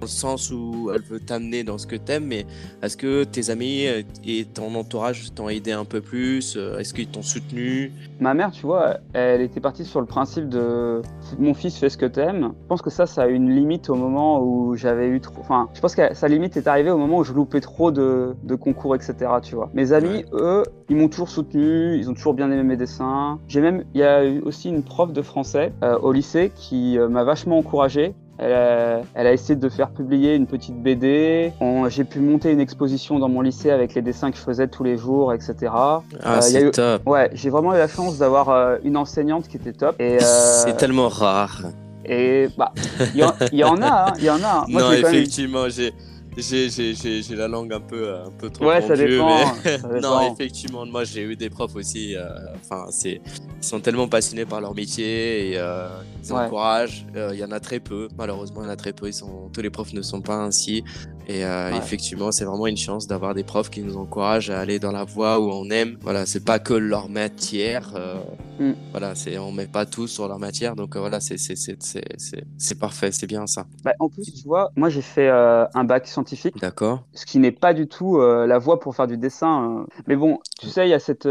dans 0.00 0.06
le 0.06 0.10
sens 0.10 0.50
où 0.52 0.90
elle 0.94 1.02
veut 1.02 1.18
t'amener 1.20 1.64
dans 1.64 1.76
ce 1.76 1.86
que 1.86 1.96
t'aimes, 1.96 2.26
mais 2.26 2.46
est-ce 2.82 2.96
que 2.96 3.24
tes 3.24 3.50
amis 3.50 3.84
et 4.24 4.44
ton 4.44 4.74
entourage 4.76 5.34
t'ont 5.34 5.48
aidé 5.48 5.72
un 5.72 5.84
peu 5.84 6.00
plus? 6.00 6.56
Euh, 6.56 6.78
Est-ce 6.78 6.94
qu'ils 6.94 7.08
t'ont 7.08 7.22
soutenu? 7.22 7.92
Ma 8.20 8.32
mère, 8.34 8.52
tu 8.52 8.62
vois, 8.62 8.98
elle 9.12 9.40
était 9.40 9.60
partie 9.60 9.84
sur 9.84 10.00
le 10.00 10.06
principe 10.06 10.48
de 10.48 11.02
mon 11.38 11.54
fils 11.54 11.76
fait 11.78 11.88
ce 11.90 11.98
que 11.98 12.06
t'aimes. 12.06 12.52
Je 12.62 12.66
pense 12.68 12.82
que 12.82 12.90
ça, 12.90 13.06
ça 13.06 13.22
a 13.22 13.26
une 13.26 13.54
limite 13.54 13.90
au 13.90 13.94
moment 13.96 14.40
où 14.40 14.76
j'avais 14.76 15.08
eu 15.08 15.20
trop. 15.20 15.40
Enfin, 15.40 15.68
je 15.74 15.80
pense 15.80 15.94
que 15.94 16.14
sa 16.14 16.28
limite 16.28 16.56
est 16.56 16.68
arrivée 16.68 16.90
au 16.90 16.98
moment 16.98 17.18
où 17.18 17.24
je 17.24 17.32
loupais 17.32 17.60
trop 17.60 17.90
de, 17.90 18.34
de 18.44 18.54
concours, 18.54 18.94
etc. 18.94 19.14
Tu 19.42 19.56
vois. 19.56 19.70
Mes 19.74 19.92
amis, 19.92 20.24
eux, 20.32 20.62
ils 20.88 20.96
m'ont 20.96 21.08
toujours 21.08 21.28
soutenu, 21.28 21.96
ils 21.96 22.08
ont 22.08 22.14
toujours 22.14 22.34
bien 22.34 22.50
aimé 22.50 22.62
mes 22.62 22.76
dessins. 22.76 23.38
J'ai 23.48 23.60
même, 23.60 23.84
il 23.94 24.00
y 24.00 24.04
a 24.04 24.24
eu 24.24 24.40
aussi 24.42 24.68
une 24.68 24.82
prof 24.82 25.12
de 25.12 25.22
français 25.22 25.72
euh, 25.82 25.98
au 25.98 26.12
lycée 26.12 26.52
qui 26.54 26.98
euh, 26.98 27.08
m'a 27.08 27.24
vachement 27.24 27.58
encouragé. 27.58 28.14
Elle 28.40 28.52
a, 28.52 29.00
elle 29.14 29.26
a 29.26 29.32
essayé 29.32 29.56
de 29.56 29.68
faire 29.68 29.90
publier 29.90 30.36
une 30.36 30.46
petite 30.46 30.80
BD. 30.80 31.52
J'ai 31.88 32.04
pu 32.04 32.20
monter 32.20 32.52
une 32.52 32.60
exposition 32.60 33.18
dans 33.18 33.28
mon 33.28 33.40
lycée 33.40 33.70
avec 33.70 33.94
les 33.94 34.02
dessins 34.02 34.30
que 34.30 34.36
je 34.36 34.42
faisais 34.42 34.68
tous 34.68 34.84
les 34.84 34.96
jours, 34.96 35.32
etc. 35.32 35.54
Ah, 35.72 36.00
Euh, 36.24 36.40
c'est 36.40 36.62
eu- 36.62 36.70
top. 36.70 37.02
Ouais, 37.06 37.30
j'ai 37.32 37.50
vraiment 37.50 37.74
eu 37.74 37.78
la 37.78 37.88
chance 37.88 38.18
d'avoir 38.18 38.48
euh, 38.50 38.76
une 38.84 38.96
enseignante 38.96 39.48
qui 39.48 39.56
était 39.56 39.72
top. 39.72 39.96
Euh, 40.00 40.18
C'est 40.20 40.76
tellement 40.76 41.08
rare. 41.08 41.62
et 42.04 42.48
bah, 42.56 42.72
il 43.14 43.20
y, 43.20 43.24
en- 43.24 43.34
il 43.52 43.58
y 43.58 43.64
en 43.64 43.82
a, 43.82 44.08
hein, 44.10 44.12
il 44.18 44.24
y 44.24 44.30
en 44.30 44.42
a. 44.44 44.60
hein. 44.60 44.64
Moi, 44.68 44.82
non, 44.82 44.92
effectivement, 44.92 45.68
j'ai. 45.68 45.92
J'ai, 46.38 47.34
la 47.34 47.48
langue 47.48 47.72
un 47.72 47.80
peu, 47.80 48.14
un 48.14 48.30
peu 48.30 48.48
trop 48.48 48.66
Ouais, 48.66 48.80
ça 48.80 48.96
dépend, 48.96 49.26
mais- 49.64 49.78
ça 49.78 49.88
non, 50.00 50.32
effectivement, 50.32 50.86
moi 50.86 51.02
j'ai 51.04 51.22
eu 51.22 51.34
des 51.36 51.50
profs 51.50 51.74
aussi. 51.74 52.14
euh, 52.16 52.28
Enfin, 52.60 52.86
c'est, 52.90 53.20
ils 53.60 53.64
sont 53.66 53.80
tellement 53.80 54.06
passionnés 54.06 54.44
par 54.44 54.60
leur 54.60 54.74
métier 54.74 55.50
et 55.50 55.58
euh, 55.58 55.88
ils 56.24 56.32
Ouais. 56.32 56.40
encouragent. 56.40 57.04
Euh, 57.16 57.30
Il 57.32 57.40
y 57.40 57.44
en 57.44 57.50
a 57.50 57.58
très 57.60 57.80
peu, 57.80 58.08
malheureusement, 58.16 58.62
il 58.62 58.66
y 58.66 58.68
en 58.68 58.72
a 58.72 58.76
très 58.76 58.92
peu. 58.92 59.08
Ils 59.08 59.12
sont, 59.14 59.50
tous 59.52 59.62
les 59.62 59.70
profs 59.70 59.92
ne 59.92 60.02
sont 60.02 60.20
pas 60.20 60.36
ainsi. 60.36 60.84
Et 61.28 61.44
euh, 61.44 61.70
Ouais. 61.70 61.76
effectivement, 61.76 62.32
c'est 62.32 62.44
vraiment 62.46 62.66
une 62.66 62.76
chance 62.78 63.06
d'avoir 63.06 63.34
des 63.34 63.44
profs 63.44 63.68
qui 63.70 63.82
nous 63.82 63.96
encouragent 63.98 64.48
à 64.50 64.58
aller 64.60 64.78
dans 64.78 64.92
la 64.92 65.04
voie 65.04 65.38
où 65.38 65.50
on 65.50 65.68
aime. 65.70 65.98
Voilà, 66.00 66.24
c'est 66.24 66.44
pas 66.44 66.58
que 66.58 66.74
leur 66.74 67.08
matière. 67.08 67.92
euh, 67.96 68.14
Mm. 68.60 68.72
Voilà, 68.90 69.14
c'est, 69.14 69.38
on 69.38 69.52
met 69.52 69.68
pas 69.68 69.86
tout 69.86 70.08
sur 70.08 70.26
leur 70.26 70.40
matière. 70.40 70.74
Donc 70.74 70.96
euh, 70.96 70.98
voilà, 70.98 71.20
c'est, 71.20 71.38
c'est, 71.38 71.54
c'est, 71.54 71.80
c'est, 71.80 72.02
c'est, 72.16 72.42
c'est 72.56 72.76
parfait, 72.76 73.12
c'est 73.12 73.28
bien 73.28 73.46
ça. 73.46 73.66
Bah, 73.84 73.92
en 74.00 74.08
plus, 74.08 74.24
tu 74.24 74.42
vois, 74.48 74.72
moi 74.74 74.88
j'ai 74.88 75.00
fait 75.00 75.28
un 75.28 75.84
bac 75.84 76.08
scientifique, 76.08 76.58
D'accord. 76.60 77.04
ce 77.14 77.24
qui 77.24 77.38
n'est 77.38 77.52
pas 77.52 77.72
du 77.72 77.86
tout 77.86 78.18
la 78.20 78.58
voie 78.58 78.80
pour 78.80 78.96
faire 78.96 79.06
du 79.06 79.16
dessin. 79.16 79.82
euh. 79.82 79.84
Mais 80.08 80.16
bon, 80.16 80.40
tu 80.58 80.66
sais, 80.66 80.88
il 80.88 80.90
y 80.90 80.94
a 80.94 80.98
cette, 80.98 81.28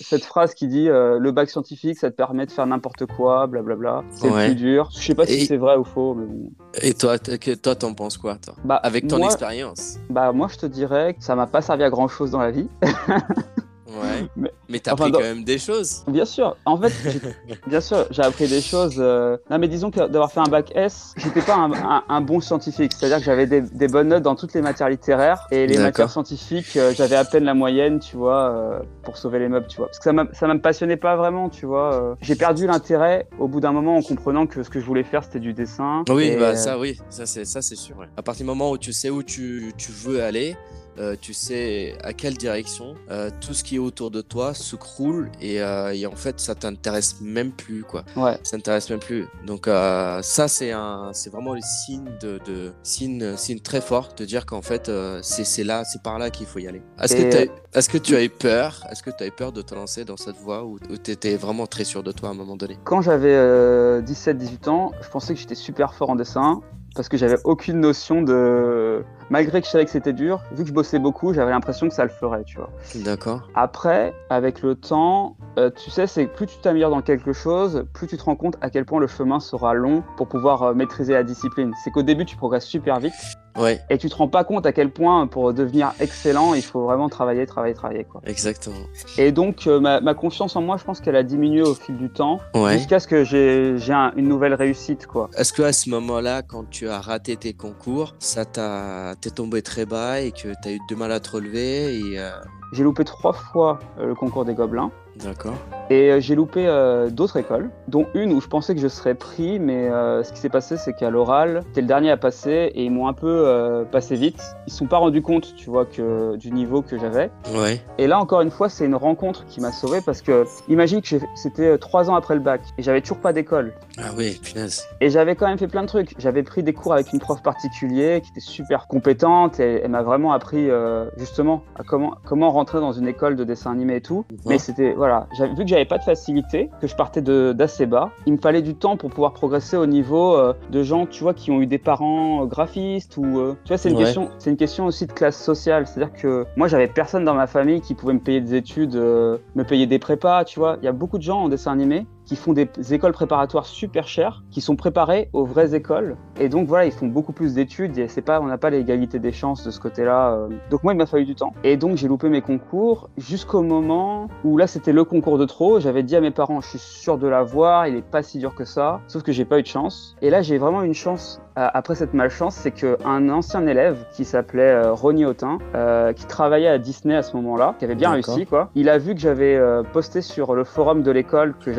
cette 0.00 0.24
phrase 0.24 0.54
qui 0.54 0.66
dit 0.66 0.86
le 0.88 1.30
bac 1.30 1.48
scientifique, 1.50 1.98
ça 1.98 2.10
te 2.10 2.16
permet 2.16 2.46
de 2.46 2.50
faire 2.50 2.66
n'importe 2.66 3.06
quoi, 3.06 3.46
blablabla. 3.46 4.02
C'est 4.10 4.28
Ouais. 4.28 4.46
plus 4.46 4.56
dur. 4.56 4.88
Je 4.98 5.06
sais 5.06 5.14
pas 5.14 5.22
Et- 5.24 5.38
si 5.42 5.46
c'est 5.46 5.58
vrai 5.58 5.76
ou 5.76 5.84
faux, 5.84 6.14
mais 6.14 6.26
bon. 6.26 6.50
Et 6.82 6.94
toi, 6.94 7.16
toi, 7.18 7.74
t'en 7.76 7.94
penses 7.94 8.18
quoi, 8.18 8.36
toi? 8.44 8.54
Bah, 8.64 8.74
Avec 8.82 9.06
ton 9.06 9.18
moi, 9.18 9.25
expérience. 9.26 9.98
bah, 10.10 10.32
moi, 10.32 10.48
je 10.50 10.56
te 10.56 10.66
dirais 10.66 11.14
que 11.14 11.24
ça 11.24 11.34
m'a 11.34 11.46
pas 11.46 11.62
servi 11.62 11.84
à 11.84 11.90
grand 11.90 12.08
chose 12.08 12.30
dans 12.30 12.40
la 12.40 12.50
vie. 12.50 12.68
Ouais. 13.88 14.26
Mais- 14.36 14.50
Mais 14.68 14.80
t'as 14.80 14.94
enfin, 14.94 15.04
appris 15.04 15.12
quand 15.12 15.20
même 15.20 15.44
des 15.44 15.58
choses. 15.58 16.02
Bien 16.08 16.24
sûr, 16.24 16.56
en 16.64 16.76
fait, 16.76 16.92
bien 17.68 17.80
sûr, 17.80 18.06
j'ai 18.10 18.22
appris 18.22 18.48
des 18.48 18.60
choses. 18.60 18.96
euh, 18.98 19.36
Non, 19.50 19.58
mais 19.58 19.68
disons 19.68 19.90
que 19.92 20.08
d'avoir 20.08 20.32
fait 20.32 20.40
un 20.40 20.48
bac 20.50 20.72
S, 20.74 21.12
j'étais 21.16 21.40
pas 21.42 21.54
un, 21.54 21.72
un- 21.72 22.02
un 22.08 22.20
bon 22.20 22.40
scientifique. 22.40 22.92
C'est-à-dire 22.98 23.18
que 23.18 23.24
j'avais 23.24 23.46
des, 23.46 23.60
des 23.60 23.86
bonnes 23.88 24.08
notes 24.08 24.22
dans 24.24 24.34
toutes 24.34 24.54
les 24.54 24.62
matières 24.62 24.88
littéraires 24.88 25.46
et 25.52 25.66
les 25.68 25.78
matières 25.78 26.10
scientifiques, 26.10 26.76
euh, 26.76 26.92
j'avais 26.96 27.14
à 27.16 27.24
peine 27.24 27.44
la 27.44 27.54
moyenne, 27.54 28.00
tu 28.00 28.16
vois, 28.16 28.50
euh, 28.50 28.78
pour 29.04 29.16
sauver 29.16 29.38
les 29.38 29.48
meubles, 29.48 29.66
tu 29.68 29.76
vois. 29.76 29.86
Parce 29.86 29.98
que 29.98 30.04
ça 30.34 30.46
me 30.48 30.58
passionnait 30.60 30.96
pas 30.96 31.14
vraiment, 31.16 31.48
tu 31.48 31.64
vois. 31.66 32.16
J'ai 32.20 32.34
perdu 32.34 32.66
l'intérêt 32.66 33.28
au 33.38 33.46
bout 33.46 33.60
d'un 33.60 33.72
moment 33.72 33.96
en 33.96 34.02
comprenant 34.02 34.46
que 34.46 34.62
ce 34.64 34.70
que 34.70 34.80
je 34.80 34.84
voulais 34.84 35.04
faire, 35.04 35.22
c'était 35.22 35.38
du 35.40 35.52
dessin. 35.52 36.02
Oui, 36.08 36.24
Et, 36.32 36.36
bah 36.36 36.56
ça, 36.56 36.78
oui, 36.78 36.98
ça 37.08 37.24
c'est 37.26 37.44
ça 37.44 37.62
c'est 37.62 37.76
sûr. 37.76 37.96
ouais. 37.98 38.06
À 38.16 38.22
partir 38.22 38.42
du 38.44 38.48
moment 38.48 38.70
où 38.72 38.78
tu 38.78 38.92
sais 38.92 39.10
où 39.10 39.22
tu, 39.22 39.72
tu 39.76 39.92
veux 39.92 40.22
aller, 40.24 40.56
euh, 40.98 41.16
tu 41.20 41.34
sais 41.34 41.96
à 42.02 42.12
quelle 42.12 42.36
direction, 42.36 42.94
euh, 43.10 43.30
tout 43.40 43.54
ce 43.54 43.62
qui 43.62 43.76
est 43.76 43.80
autour 43.80 44.10
de 44.10 44.20
toi 44.20 44.54
se 44.54 44.76
croule 44.76 45.30
et, 45.40 45.60
euh, 45.60 45.94
et 45.94 46.06
en 46.06 46.16
fait 46.16 46.40
ça 46.40 46.54
t'intéresse 46.54 47.20
même 47.20 47.52
plus 47.52 47.82
quoi. 47.82 48.04
Ouais. 48.16 48.38
Ça 48.42 48.56
t'intéresse 48.56 48.88
même 48.90 49.00
plus. 49.00 49.26
Donc 49.46 49.66
ça 49.66 50.48
c'est 50.48 50.72
un, 50.72 51.10
c'est 51.12 51.30
vraiment 51.30 51.54
le 51.54 51.60
signe 51.60 52.08
de, 52.22 52.40
de 52.46 52.72
signe, 52.82 53.36
signe 53.36 53.60
très 53.60 53.80
fort 53.80 54.08
de 54.16 54.24
dire 54.24 54.46
qu'en 54.46 54.62
fait 54.62 54.90
c'est 55.22 55.64
là, 55.64 55.84
c'est 55.84 56.02
par 56.02 56.18
là 56.18 56.30
qu'il 56.30 56.46
faut 56.46 56.58
y 56.58 56.68
aller. 56.68 56.82
Est-ce 57.02 57.16
que 57.16 57.50
est-ce 57.74 57.90
tu 57.98 58.16
as 58.16 58.22
eu 58.22 58.30
peur 58.30 58.86
Est-ce 58.90 59.02
que 59.02 59.10
tu 59.10 59.24
as 59.24 59.26
eu 59.26 59.30
peur 59.30 59.52
de 59.52 59.62
te 59.62 59.74
lancer 59.74 60.04
dans 60.04 60.16
cette 60.16 60.36
voie 60.36 60.64
ou, 60.64 60.78
tu 60.78 61.10
étais 61.10 61.36
vraiment 61.36 61.66
très 61.66 61.84
sûr 61.84 62.02
de 62.02 62.12
toi 62.12 62.28
à 62.28 62.32
un 62.32 62.34
moment 62.34 62.56
donné? 62.56 62.78
Quand 62.84 63.02
j'avais 63.02 63.34
euh, 63.34 64.00
17-18 64.02 64.68
ans, 64.68 64.92
je 65.02 65.08
pensais 65.08 65.34
que 65.34 65.40
j'étais 65.40 65.54
super 65.54 65.94
fort 65.94 66.10
en 66.10 66.16
dessin 66.16 66.60
parce 66.96 67.08
que 67.08 67.16
j'avais 67.16 67.36
aucune 67.44 67.80
notion 67.80 68.22
de. 68.22 69.04
Malgré 69.30 69.60
que 69.60 69.66
je 69.66 69.70
savais 69.70 69.84
que 69.84 69.90
c'était 69.90 70.12
dur, 70.12 70.42
vu 70.52 70.62
que 70.62 70.68
je 70.68 70.74
bossais 70.74 70.98
beaucoup, 70.98 71.32
j'avais 71.32 71.50
l'impression 71.50 71.88
que 71.88 71.94
ça 71.94 72.04
le 72.04 72.10
ferait, 72.10 72.44
tu 72.44 72.56
vois. 72.56 72.70
D'accord. 72.96 73.48
Après, 73.54 74.14
avec 74.30 74.62
le 74.62 74.74
temps, 74.74 75.36
euh, 75.58 75.70
tu 75.70 75.90
sais, 75.90 76.06
c'est 76.06 76.26
que 76.26 76.34
plus 76.34 76.46
tu 76.46 76.58
t'améliores 76.58 76.90
dans 76.90 77.02
quelque 77.02 77.32
chose, 77.32 77.84
plus 77.92 78.06
tu 78.06 78.16
te 78.16 78.22
rends 78.22 78.36
compte 78.36 78.56
à 78.60 78.70
quel 78.70 78.84
point 78.84 79.00
le 79.00 79.06
chemin 79.06 79.40
sera 79.40 79.74
long 79.74 80.02
pour 80.16 80.28
pouvoir 80.28 80.62
euh, 80.62 80.74
maîtriser 80.74 81.12
la 81.12 81.22
discipline. 81.22 81.72
C'est 81.84 81.90
qu'au 81.90 82.02
début, 82.02 82.24
tu 82.24 82.36
progresses 82.36 82.66
super 82.66 82.98
vite 82.98 83.14
Ouais, 83.58 83.80
et 83.90 83.98
tu 83.98 84.08
te 84.10 84.14
rends 84.16 84.28
pas 84.28 84.44
compte 84.44 84.66
à 84.66 84.72
quel 84.72 84.90
point 84.90 85.26
pour 85.26 85.52
devenir 85.54 85.92
excellent, 86.00 86.54
il 86.54 86.62
faut 86.62 86.84
vraiment 86.84 87.08
travailler, 87.08 87.46
travailler, 87.46 87.74
travailler, 87.74 88.04
quoi. 88.04 88.20
exactement. 88.26 88.76
Et 89.18 89.32
donc, 89.32 89.66
euh, 89.66 89.80
ma, 89.80 90.00
ma 90.00 90.14
confiance 90.14 90.56
en 90.56 90.62
moi, 90.62 90.76
je 90.76 90.84
pense 90.84 91.00
qu'elle 91.00 91.16
a 91.16 91.22
diminué 91.22 91.62
au 91.62 91.74
fil 91.74 91.96
du 91.96 92.10
temps 92.10 92.40
Ouais. 92.54 92.72
jusqu'à 92.78 93.00
ce 93.00 93.08
que 93.08 93.24
j'ai 93.24 93.78
j'ai 93.78 93.92
un- 93.92 94.12
une 94.16 94.28
nouvelle 94.28 94.54
réussite, 94.54 95.06
quoi. 95.06 95.30
Est-ce 95.36 95.52
que 95.52 95.62
à 95.62 95.72
ce 95.72 95.88
moment-là, 95.90 96.42
quand 96.42 96.68
tu 96.70 96.88
as 96.88 97.00
raté 97.00 97.36
tes 97.36 97.52
concours, 97.52 98.14
ça 98.18 98.44
t'a 98.44 99.14
t'es 99.20 99.30
tombé 99.30 99.62
très 99.62 99.86
bas 99.86 100.20
et 100.20 100.32
que 100.32 100.48
tu 100.62 100.68
as 100.68 100.72
eu 100.72 100.78
du 100.88 100.96
mal 100.96 101.12
à 101.12 101.20
te 101.20 101.30
relever 101.30 101.98
et 101.98 102.18
euh, 102.18 102.30
J'ai 102.72 102.82
loupé 102.84 103.04
trois 103.04 103.32
fois 103.32 103.78
euh, 103.98 104.06
le 104.06 104.14
concours 104.14 104.44
des 104.44 104.54
Gobelins. 104.54 104.90
D'accord. 105.22 105.54
Et 105.88 106.10
euh, 106.10 106.20
j'ai 106.20 106.34
loupé 106.34 106.66
euh, 106.66 107.10
d'autres 107.10 107.36
écoles, 107.36 107.70
dont 107.86 108.06
une 108.14 108.32
où 108.32 108.40
je 108.40 108.48
pensais 108.48 108.74
que 108.74 108.80
je 108.80 108.88
serais 108.88 109.14
pris, 109.14 109.60
mais 109.60 109.88
euh, 109.88 110.24
ce 110.24 110.32
qui 110.32 110.40
s'est 110.40 110.48
passé, 110.48 110.76
c'est 110.76 110.92
qu'à 110.94 111.10
l'oral, 111.10 111.62
j'étais 111.68 111.82
le 111.82 111.86
dernier 111.86 112.10
à 112.10 112.16
passer 112.16 112.72
et 112.74 112.84
ils 112.84 112.90
m'ont 112.90 113.06
un 113.06 113.12
peu 113.12 113.44
euh, 113.46 113.84
passé 113.84 114.16
vite. 114.16 114.42
Ils 114.66 114.72
se 114.72 114.78
sont 114.78 114.86
pas 114.86 114.98
rendus 114.98 115.22
compte, 115.22 115.54
tu 115.54 115.70
vois, 115.70 115.86
que 115.86 116.36
du 116.36 116.50
niveau 116.50 116.82
que 116.82 116.98
j'avais. 116.98 117.30
Ouais. 117.54 117.80
Et 117.98 118.08
là, 118.08 118.18
encore 118.18 118.40
une 118.40 118.50
fois, 118.50 118.68
c'est 118.68 118.84
une 118.84 118.96
rencontre 118.96 119.46
qui 119.46 119.60
m'a 119.60 119.70
sauvé 119.70 120.00
parce 120.04 120.22
que 120.22 120.44
imagine 120.68 121.00
que 121.02 121.16
c'était 121.36 121.78
trois 121.78 122.10
ans 122.10 122.16
après 122.16 122.34
le 122.34 122.40
bac 122.40 122.62
et 122.78 122.82
j'avais 122.82 123.00
toujours 123.00 123.18
pas 123.18 123.32
d'école. 123.32 123.72
Ah 123.98 124.10
oui, 124.16 124.40
punaise. 124.42 124.84
Et 125.00 125.08
j'avais 125.08 125.36
quand 125.36 125.46
même 125.46 125.58
fait 125.58 125.68
plein 125.68 125.82
de 125.82 125.88
trucs. 125.88 126.14
J'avais 126.18 126.42
pris 126.42 126.64
des 126.64 126.72
cours 126.72 126.94
avec 126.94 127.12
une 127.12 127.20
prof 127.20 127.42
particulière 127.42 128.20
qui 128.22 128.30
était 128.30 128.40
super 128.40 128.88
compétente 128.88 129.60
et 129.60 129.82
elle 129.84 129.90
m'a 129.90 130.02
vraiment 130.02 130.32
appris 130.32 130.68
justement 131.16 131.62
à 131.76 131.82
comment 131.84 132.16
comment 132.24 132.50
rentrer 132.50 132.80
dans 132.80 132.92
une 132.92 133.06
école 133.06 133.36
de 133.36 133.44
dessin 133.44 133.70
animé 133.70 133.96
et 133.96 134.00
tout. 134.00 134.24
Mais 134.46 134.58
c'était 134.58 134.92
voilà, 134.92 135.05
j'avais- 135.32 135.50
vu 135.54 135.62
que 135.64 135.66
j'avais 135.68 135.84
pas 135.84 135.98
de 135.98 136.02
facilité, 136.04 136.70
que 136.80 136.86
je 136.86 136.94
partais 136.94 137.22
de 137.22 137.52
d'assez 137.52 137.86
bas, 137.86 138.10
il 138.26 138.32
me 138.34 138.38
fallait 138.38 138.62
du 138.62 138.74
temps 138.74 138.96
pour 138.96 139.10
pouvoir 139.10 139.32
progresser 139.32 139.76
au 139.76 139.86
niveau 139.86 140.34
euh, 140.36 140.52
de 140.70 140.82
gens, 140.82 141.06
tu 141.06 141.22
vois, 141.22 141.34
qui 141.34 141.50
ont 141.50 141.60
eu 141.60 141.66
des 141.66 141.78
parents 141.78 142.42
euh, 142.42 142.46
graphistes 142.46 143.16
ou 143.16 143.38
euh, 143.38 143.56
tu 143.64 143.68
vois, 143.68 143.78
c'est 143.78 143.88
une 143.90 143.96
Ouais. 143.96 144.04
question, 144.04 144.30
c'est 144.38 144.50
une 144.50 144.56
question 144.56 144.86
aussi 144.86 145.06
de 145.06 145.12
classe 145.12 145.42
sociale. 145.42 145.86
C'est-à-dire 145.86 146.12
que 146.14 146.44
moi, 146.56 146.68
j'avais 146.68 146.88
personne 146.88 147.24
dans 147.24 147.34
ma 147.34 147.46
famille 147.46 147.80
qui 147.80 147.94
pouvait 147.94 148.14
me 148.14 148.20
payer 148.20 148.40
des 148.40 148.54
études, 148.54 148.94
me 148.96 149.62
payer 149.64 149.86
des 149.86 149.98
prépas, 149.98 150.44
tu 150.44 150.58
vois. 150.58 150.76
Il 150.82 150.84
y 150.84 150.88
a 150.88 150.92
beaucoup 150.92 151.18
de 151.18 151.22
gens 151.22 151.42
en 151.42 151.48
dessin 151.48 151.72
animé 151.72 152.06
qui 152.26 152.36
font 152.36 152.52
des 152.52 152.68
écoles 152.92 153.12
préparatoires 153.12 153.64
super 153.64 154.06
chères, 154.06 154.42
qui 154.50 154.60
sont 154.60 154.76
préparés 154.76 155.30
aux 155.32 155.46
vraies 155.46 155.74
écoles 155.74 156.16
Et 156.38 156.48
donc 156.48 156.68
voilà, 156.68 156.84
ils 156.84 156.92
font 156.92 157.06
beaucoup 157.06 157.32
plus 157.32 157.54
d'études 157.54 157.96
et 157.96 158.08
c'est 158.08 158.20
pas, 158.20 158.40
on 158.40 158.46
n'a 158.46 158.58
pas 158.58 158.68
l'égalité 158.68 159.18
des 159.18 159.32
chances 159.32 159.64
de 159.64 159.70
ce 159.70 159.80
côté-là. 159.80 160.32
euh. 160.32 160.48
Donc 160.70 160.82
moi, 160.82 160.92
il 160.92 160.96
m'a 160.96 161.06
fallu 161.06 161.24
du 161.24 161.34
temps. 161.34 161.54
Et 161.64 161.76
donc 161.76 161.96
j'ai 161.96 162.08
loupé 162.08 162.28
mes 162.28 162.42
concours 162.42 163.08
jusqu'au 163.16 163.62
moment 163.62 164.28
où 164.44 164.58
là, 164.58 164.66
c'était 164.66 164.92
le 164.92 165.04
concours 165.04 165.38
de 165.38 165.46
trop. 165.46 165.80
J'avais 165.80 166.02
dit 166.02 166.16
à 166.16 166.20
mes 166.20 166.32
parents, 166.32 166.60
je 166.60 166.68
suis 166.68 166.78
sûr 166.78 167.16
de 167.16 167.28
l'avoir, 167.28 167.86
il 167.86 167.96
est 167.96 168.02
pas 168.02 168.22
si 168.22 168.38
dur 168.38 168.54
que 168.54 168.64
ça. 168.64 169.00
Sauf 169.06 169.22
que 169.22 169.32
j'ai 169.32 169.44
pas 169.44 169.58
eu 169.58 169.62
de 169.62 169.68
chance. 169.68 170.16
Et 170.20 170.30
là, 170.30 170.42
j'ai 170.42 170.58
vraiment 170.58 170.82
une 170.82 170.94
chance 170.94 171.40
après 171.56 171.94
cette 171.94 172.12
malchance, 172.14 172.54
c'est 172.54 172.70
qu'un 172.70 173.28
ancien 173.30 173.66
élève 173.66 173.96
qui 174.12 174.24
s'appelait 174.24 174.62
euh, 174.62 174.92
Ronnie 174.92 175.24
Autin, 175.24 175.58
euh, 175.74 176.12
qui 176.12 176.26
travaillait 176.26 176.68
à 176.68 176.78
Disney 176.78 177.16
à 177.16 177.22
ce 177.22 177.34
moment-là, 177.36 177.74
qui 177.78 177.84
avait 177.84 177.94
bien 177.94 178.10
réussi, 178.10 178.46
quoi. 178.46 178.70
Il 178.74 178.88
a 178.88 178.98
vu 178.98 179.14
que 179.14 179.20
j'avais 179.20 179.56
euh, 179.56 179.82
posté 179.82 180.20
sur 180.20 180.54
le 180.54 180.64
forum 180.64 181.02
de 181.02 181.10
l'école 181.10 181.54
que, 181.64 181.70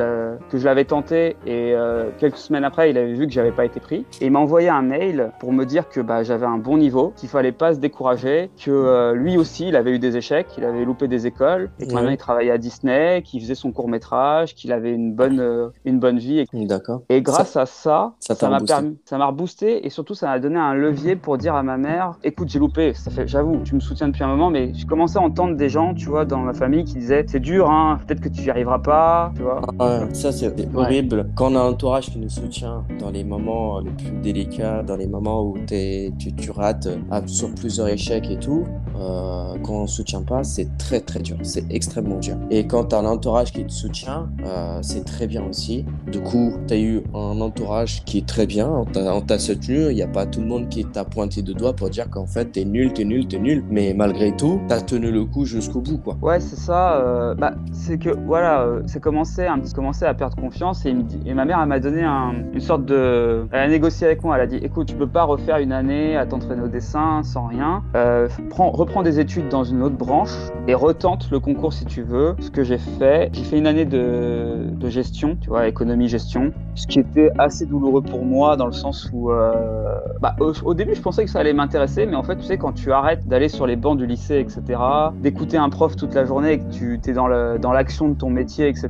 que 0.50 0.58
je 0.58 0.66
l'avais 0.66 0.86
tenté 0.86 1.36
et 1.46 1.74
euh, 1.76 2.10
quelques 2.18 2.38
semaines 2.38 2.64
après, 2.64 2.90
il 2.90 2.98
avait 2.98 3.14
vu 3.14 3.28
que 3.28 3.34
j'avais 3.34 3.52
pas 3.52 3.66
été 3.66 3.80
pris. 3.80 4.06
Et 4.22 4.26
il 4.26 4.32
m'a 4.32 4.40
envoyé 4.40 4.70
un 4.70 4.82
mail 4.82 5.32
pour 5.40 5.54
me 5.54 5.64
dire 5.66 5.88
que 5.90 6.00
bah, 6.02 6.24
j'avais 6.24 6.46
un 6.48 6.58
bon 6.58 6.78
niveau, 6.78 7.14
qu'il 7.16 7.30
fallait 7.30 7.52
pas 7.52 7.74
se 7.74 7.80
décourager, 7.80 8.50
que 8.64 8.72
euh, 8.72 9.14
lui 9.14 9.38
aussi, 9.38 9.68
il 9.68 9.76
avait 9.76 9.92
eu 9.92 10.00
des 10.00 10.18
échecs, 10.18 10.48
il 10.58 10.64
avait 10.66 10.86
loupé 10.86 11.08
des 11.08 11.28
écoles 11.28 11.70
et 11.80 11.84
que 11.84 11.90
Ouais. 11.90 11.96
maintenant 11.96 12.12
il 12.12 12.18
travaillait 12.18 12.52
à 12.52 12.58
Disney, 12.58 13.22
qu'il 13.24 13.42
faisait 13.42 13.56
son 13.56 13.72
court 13.72 13.90
métrage, 13.90 14.56
qu'il 14.56 14.72
avait 14.72 14.92
une 14.92 15.14
bonne, 15.14 15.40
euh, 15.40 15.70
une 15.86 16.00
bonne 16.00 16.18
vie 16.18 16.40
et 16.40 16.48
D'accord. 16.66 17.02
et 17.10 17.22
grâce 17.22 17.56
à 17.56 17.66
ça, 17.66 18.14
ça 18.20 18.50
m'a 18.50 18.60
permis, 18.60 18.98
ça 19.06 19.18
m'a 19.18 19.28
reboosté 19.28 19.67
et 19.68 19.90
surtout 19.90 20.14
ça 20.14 20.28
m'a 20.28 20.40
donné 20.40 20.58
un 20.58 20.74
levier 20.74 21.16
pour 21.16 21.38
dire 21.38 21.56
à 21.56 21.64
ma 21.64 21.78
mère, 21.78 22.14
écoute, 22.24 22.50
j'ai 22.50 22.60
loupé. 22.60 22.94
Ça 22.94 23.12
fait, 23.12 23.28
j'avoue, 23.28 23.62
tu 23.64 23.76
me 23.76 23.80
soutiens 23.80 24.08
depuis 24.08 24.24
un 24.24 24.28
moment, 24.28 24.50
mais 24.50 24.74
je 24.74 24.86
commençais 24.86 25.18
à 25.18 25.22
entendre 25.22 25.56
des 25.56 25.70
gens, 25.70 25.94
tu 25.94 26.08
vois, 26.08 26.26
dans 26.26 26.40
ma 26.40 26.54
famille 26.54 26.84
qui 26.84 26.96
disaient, 26.96 27.26
c'est 27.28 27.40
dur, 27.40 27.70
hein, 27.70 28.00
peut-être 28.06 28.22
que 28.22 28.30
tu 28.30 28.42
y 28.44 28.50
arriveras 28.50 28.80
pas, 28.80 29.32
tu 29.36 29.44
vois. 29.44 29.62
Ouais, 29.80 30.14
ça 30.14 30.32
c'est 30.32 30.54
horrible. 30.76 31.30
Quand 31.36 31.52
on 31.52 31.56
a 31.56 31.60
un 31.60 31.70
entourage 31.70 32.10
qui 32.10 32.20
nous 32.20 32.30
soutient 32.30 32.84
dans 33.00 33.12
les 33.12 33.24
moments 33.24 33.80
les 33.80 33.92
plus 33.92 34.12
délicats, 34.22 34.84
dans 34.84 34.96
les 34.96 35.08
moments 35.08 35.44
où 35.44 35.58
tu 35.68 36.52
rates 36.52 36.88
euh, 36.88 37.22
sur 37.26 37.54
plusieurs 37.56 37.88
échecs 37.88 38.30
et 38.30 38.38
tout, 38.38 38.66
euh, 39.00 39.56
quand 39.64 39.74
on 39.74 39.82
ne 39.84 39.88
soutient 39.88 40.22
pas, 40.24 40.44
c'est 40.44 40.78
très 40.78 41.00
très 41.00 41.20
dur. 41.20 41.38
C'est 41.44 41.66
extrêmement 41.72 42.18
dur. 42.20 42.36
Et 42.50 42.66
quand 42.68 42.86
tu 42.86 42.96
as 42.96 43.00
un 43.00 43.06
entourage 43.06 43.52
qui 43.52 43.66
te 43.66 43.72
soutient, 43.72 44.30
euh, 44.46 44.80
c'est 44.82 45.06
très 45.06 45.28
bien 45.28 45.44
aussi. 45.44 45.86
Du 46.12 46.20
coup, 46.20 46.54
tu 46.68 46.74
as 46.74 46.78
eu 46.80 47.04
un 47.14 47.40
entourage 47.42 48.04
qui 48.06 48.20
est 48.20 48.28
très 48.28 48.46
bien. 48.46 48.70
On 48.70 49.22
t'a 49.22 49.40
soutenu. 49.40 49.90
Il 49.90 49.96
n'y 49.96 50.02
a 50.02 50.08
pas 50.08 50.26
tout 50.26 50.42
le 50.42 50.48
monde 50.48 50.70
qui 50.70 50.86
t'a 50.86 51.04
pointé 51.06 51.42
de 51.42 51.54
doigt 51.54 51.74
pour 51.74 51.90
dire 51.90 52.10
qu'en 52.10 52.26
fait, 52.26 52.46
t'es 52.52 52.66
nul, 52.66 52.94
t'es 52.94 53.04
nul, 53.06 53.28
t'es 53.28 53.40
nul. 53.40 53.64
Mais 53.70 53.94
malgré 53.96 54.36
tout, 54.36 54.62
t'as 54.68 54.82
tenu 54.82 55.12
le 55.12 55.26
coup 55.26 55.46
jusqu'au 55.46 55.82
bout, 55.82 55.98
quoi. 55.98 56.18
Ouais, 56.22 56.40
c'est 56.40 56.58
ça. 56.58 56.98
euh, 57.02 57.36
bah, 57.36 57.54
c'est 57.72 57.98
que 57.98 58.10
voilà, 58.10 58.68
c'est 58.88 59.00
commencé, 59.02 59.46
un 59.46 59.60
petit, 59.60 59.74
commencé 59.74 60.06
à 60.06 60.14
perdre 60.14 60.36
confiance 60.36 60.86
et, 60.86 60.94
ma 61.34 61.46
mère 61.46 61.60
elle 61.62 61.68
m'a 61.70 61.80
donné 61.80 62.04
un- 62.04 62.34
une 62.54 62.60
sorte 62.60 62.86
de, 62.86 63.48
elle 63.52 63.60
a 63.60 63.68
négocié 63.68 64.08
avec 64.08 64.24
moi. 64.24 64.36
Elle 64.36 64.42
a 64.42 64.48
dit, 64.48 64.58
écoute, 64.58 64.88
tu 64.88 64.96
peux 64.96 65.08
pas 65.08 65.24
refaire 65.24 65.58
une 65.58 65.72
année 65.72 66.16
à 66.18 66.26
t'entraîner 66.26 66.62
au 66.64 66.68
dessin 66.68 67.22
sans 67.24 67.48
rien. 67.48 67.84
Reprends 68.88 69.04
des 69.04 69.20
études 69.20 69.50
dans 69.50 69.66
une 69.66 69.84
autre 69.84 69.98
branche 69.98 70.32
et 70.70 70.74
retente 70.74 71.30
le 71.30 71.42
concours 71.42 71.74
si 71.74 71.84
tu 71.84 72.04
veux. 72.04 72.36
Ce 72.40 72.50
que 72.50 72.64
j'ai 72.64 72.78
fait, 72.78 73.30
j'ai 73.34 73.44
fait 73.44 73.58
une 73.58 73.68
année 73.68 73.84
de, 73.84 74.60
de 74.72 74.90
gestion, 74.90 75.38
tu 75.42 75.50
vois, 75.50 75.68
économie 75.68 76.08
gestion, 76.08 76.54
ce 76.76 76.88
qui 76.88 77.00
était 77.00 77.30
assez 77.38 77.66
douloureux 77.66 78.02
pour 78.02 78.24
moi 78.24 78.56
dans 78.56 78.66
le 78.66 78.72
sens 78.72 79.10
où, 79.12 79.30
euh, 79.30 79.52
bah, 80.22 80.38
au, 80.40 80.54
au 80.64 80.74
début, 80.74 80.96
je 80.96 81.02
pensais 81.02 81.26
que 81.26 81.30
ça 81.30 81.40
allait 81.40 81.52
m'intéresser, 81.52 82.06
mais 82.06 82.16
en 82.16 82.24
fait, 82.24 82.38
tu 82.38 82.44
sais, 82.44 82.58
quand 82.58 82.72
tu 82.72 82.94
arrêtes 82.94 83.28
d'aller 83.28 83.50
sur 83.50 83.68
les 83.68 83.76
bancs 83.76 83.98
du 83.98 84.06
lycée, 84.08 84.40
etc., 84.40 84.62
d'écouter 85.22 85.58
un 85.58 85.68
prof 85.70 85.98
toute 85.98 86.14
la 86.14 86.24
journée 86.24 86.54
et 86.54 86.60
que 86.60 86.72
tu 86.72 86.98
es 87.06 87.12
dans 87.14 87.28
le- 87.28 87.58
dans 87.60 87.74
l'action 87.74 88.08
de 88.08 88.14
ton 88.16 88.30
métier, 88.30 88.70
etc., 88.70 88.88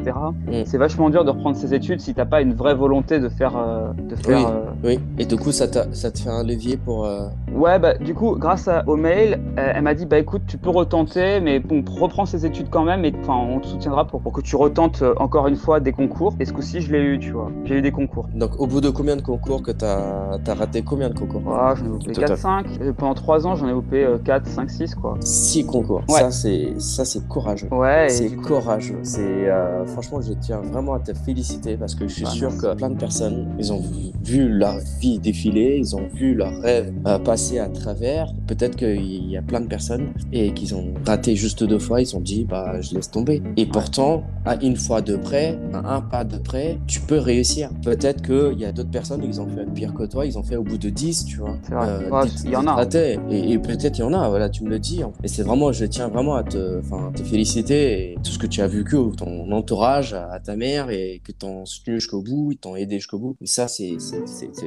Mm. 0.47 0.51
c'est 0.65 0.77
vachement 0.77 1.09
dur 1.09 1.25
de 1.25 1.31
reprendre 1.31 1.55
ses 1.57 1.73
études 1.73 2.01
si 2.01 2.13
t'as 2.13 2.25
pas 2.25 2.41
une 2.41 2.53
vraie 2.53 2.75
volonté 2.75 3.19
de 3.19 3.29
faire. 3.29 3.57
euh, 3.57 3.87
de 4.07 4.15
faire 4.15 4.37
Oui. 4.37 4.45
euh, 4.47 4.59
Oui. 4.83 4.99
Et 5.17 5.25
du 5.25 5.37
coup, 5.37 5.51
ça, 5.51 5.65
ça 5.91 6.11
te 6.11 6.19
fait 6.19 6.29
un 6.29 6.43
levier 6.43 6.77
pour. 6.77 7.07
Ouais, 7.55 7.79
bah, 7.79 7.95
du 7.97 8.13
coup, 8.13 8.35
grâce 8.37 8.67
à, 8.67 8.83
au 8.87 8.95
mail, 8.95 9.39
elle 9.55 9.83
m'a 9.87 9.93
dit 9.93 10.05
bah 10.05 10.19
écoute, 10.19 10.41
tu 10.47 10.57
peux 10.57 10.69
retenter, 10.69 11.39
mais 11.39 11.59
bon, 11.59 11.83
reprends 11.89 12.25
ses 12.25 12.45
études 12.45 12.69
quand 12.69 12.83
même, 12.83 13.05
et 13.05 13.13
enfin, 13.21 13.35
on 13.35 13.59
te 13.59 13.67
soutiendra 13.67 14.05
pour, 14.05 14.19
pour 14.21 14.33
que 14.33 14.41
tu 14.41 14.55
retentes 14.57 15.01
euh, 15.01 15.13
encore 15.17 15.47
une 15.47 15.55
fois 15.55 15.79
des 15.79 15.93
concours. 15.93 16.33
Et 16.41 16.45
ce 16.45 16.51
coup-ci, 16.51 16.81
je 16.81 16.91
l'ai 16.91 17.01
eu, 17.01 17.19
tu 17.19 17.31
vois. 17.31 17.49
J'ai 17.63 17.75
eu 17.77 17.81
des 17.81 17.91
concours. 17.91 18.27
Donc, 18.33 18.59
au 18.59 18.67
bout 18.67 18.81
de 18.81 18.89
combien 18.89 19.15
de 19.15 19.21
concours 19.21 19.61
que 19.63 19.71
t'as 19.71 20.37
as 20.45 20.53
raté 20.53 20.81
combien 20.81 21.09
de 21.09 21.17
concours? 21.17 21.41
Voilà, 21.41 21.75
j'en 21.75 21.85
ai 21.85 21.89
loupé 21.89 22.11
Total. 22.11 22.35
4-5. 22.37 22.83
Et 22.89 22.91
Pendant 22.93 23.13
3 23.13 23.47
ans, 23.47 23.55
j'en 23.55 23.67
ai 23.67 23.71
loupé 23.71 24.03
euh, 24.03 24.17
4, 24.17 24.45
5, 24.47 24.69
6, 24.69 24.95
quoi. 24.95 25.15
Six 25.21 25.65
concours. 25.65 26.01
Ouais. 26.09 26.19
Ça, 26.19 26.31
c'est 26.31 26.73
ça, 26.79 27.05
c'est 27.05 27.25
courageux. 27.27 27.67
Ouais, 27.71 28.07
C'est 28.09 28.35
courageux. 28.35 28.99
C'est 29.03 29.21
euh, 29.49 29.85
franchement, 29.85 30.19
je 30.21 30.33
tiens 30.33 30.59
vraiment 30.61 30.93
à 30.95 30.99
te 30.99 31.13
féliciter 31.13 31.77
parce 31.77 31.95
que 31.95 32.07
je 32.07 32.13
suis 32.13 32.25
Ah, 32.27 32.31
sûr 32.31 32.49
merci. 32.49 32.61
que 32.67 32.75
plein 32.75 32.89
de 32.89 32.97
personnes, 32.97 33.55
ils 33.57 33.71
ont 33.71 33.79
vu, 33.79 34.11
vu 34.23 34.49
leur 34.49 34.79
vie 34.99 35.19
défiler, 35.19 35.77
ils 35.79 35.95
ont 35.95 36.07
vu 36.13 36.33
leurs 36.33 36.59
rêves 36.61 36.91
euh, 37.07 37.19
passer 37.19 37.59
à 37.59 37.69
travers. 37.69 38.27
Peut-être 38.47 38.75
qu'il 38.75 39.29
y 39.29 39.37
a 39.37 39.41
plein 39.41 39.61
de 39.61 39.67
personnes 39.67 40.07
et 40.31 40.53
qu'ils 40.53 40.73
ont 40.75 40.93
raté 41.05 41.35
juste 41.35 41.63
deux 41.63 41.79
fois, 41.79 42.01
ils 42.01 42.15
ont 42.15 42.19
dit 42.21 42.45
bah 42.45 42.79
je 42.81 42.95
laisse 42.95 43.11
tomber. 43.11 43.41
Et 43.57 43.65
pourtant, 43.65 44.23
à 44.45 44.55
une 44.63 44.75
fois 44.77 45.01
de 45.01 45.15
près, 45.17 45.59
à 45.73 45.95
un 45.95 46.01
pas 46.01 46.23
de 46.23 46.37
près, 46.37 46.77
tu 46.87 47.01
peux 47.01 47.17
réussir. 47.19 47.69
Peut-être 47.83 48.21
qu'il 48.21 48.59
y 48.59 48.65
a 48.65 48.71
d'autres 48.71 48.91
personnes, 48.91 49.21
ils 49.23 49.41
ont 49.41 49.47
fait 49.47 49.65
pire 49.73 49.93
que 49.93 50.03
toi, 50.03 50.25
ils 50.25 50.37
ont 50.37 50.43
fait 50.43 50.55
au 50.55 50.63
bout 50.63 50.77
de 50.77 50.89
10, 50.89 51.25
tu 51.25 51.37
vois. 51.37 51.57
Euh, 51.71 52.09
Ouais, 52.09 52.27
il 52.45 52.51
y 52.51 52.55
en 52.55 52.65
a. 52.67 52.75
Et, 53.29 53.51
et 53.51 53.59
peut-être 53.59 53.97
il 53.97 54.01
y 54.01 54.03
en 54.03 54.13
a, 54.13 54.29
voilà, 54.29 54.49
tu 54.49 54.63
me 54.63 54.69
le 54.69 54.79
dis. 54.79 55.03
hein. 55.03 55.11
Et 55.23 55.27
c'est 55.27 55.43
vraiment, 55.43 55.71
je 55.71 55.85
tiens 55.85 56.07
vraiment 56.07 56.35
à 56.35 56.43
te, 56.43 56.79
te 57.15 57.23
féliciter 57.23 58.11
et 58.13 58.15
tout 58.23 58.31
ce 58.31 58.39
que 58.39 58.47
tu 58.47 58.61
as 58.61 58.67
vécu, 58.67 58.95
ton 59.17 59.51
entourage, 59.51 60.13
à 60.13 60.39
ta 60.39 60.55
mère 60.55 60.89
et 60.89 61.21
que 61.23 61.31
t'ont 61.31 61.65
soutenu 61.65 61.95
jusqu'au 61.95 62.21
bout, 62.21 62.51
ils 62.53 62.57
t'ont 62.57 62.75
aidé 62.75 62.95
jusqu'au 62.95 63.19
bout. 63.19 63.35
Et 63.41 63.45
ça, 63.47 63.67
c'est 63.67 63.97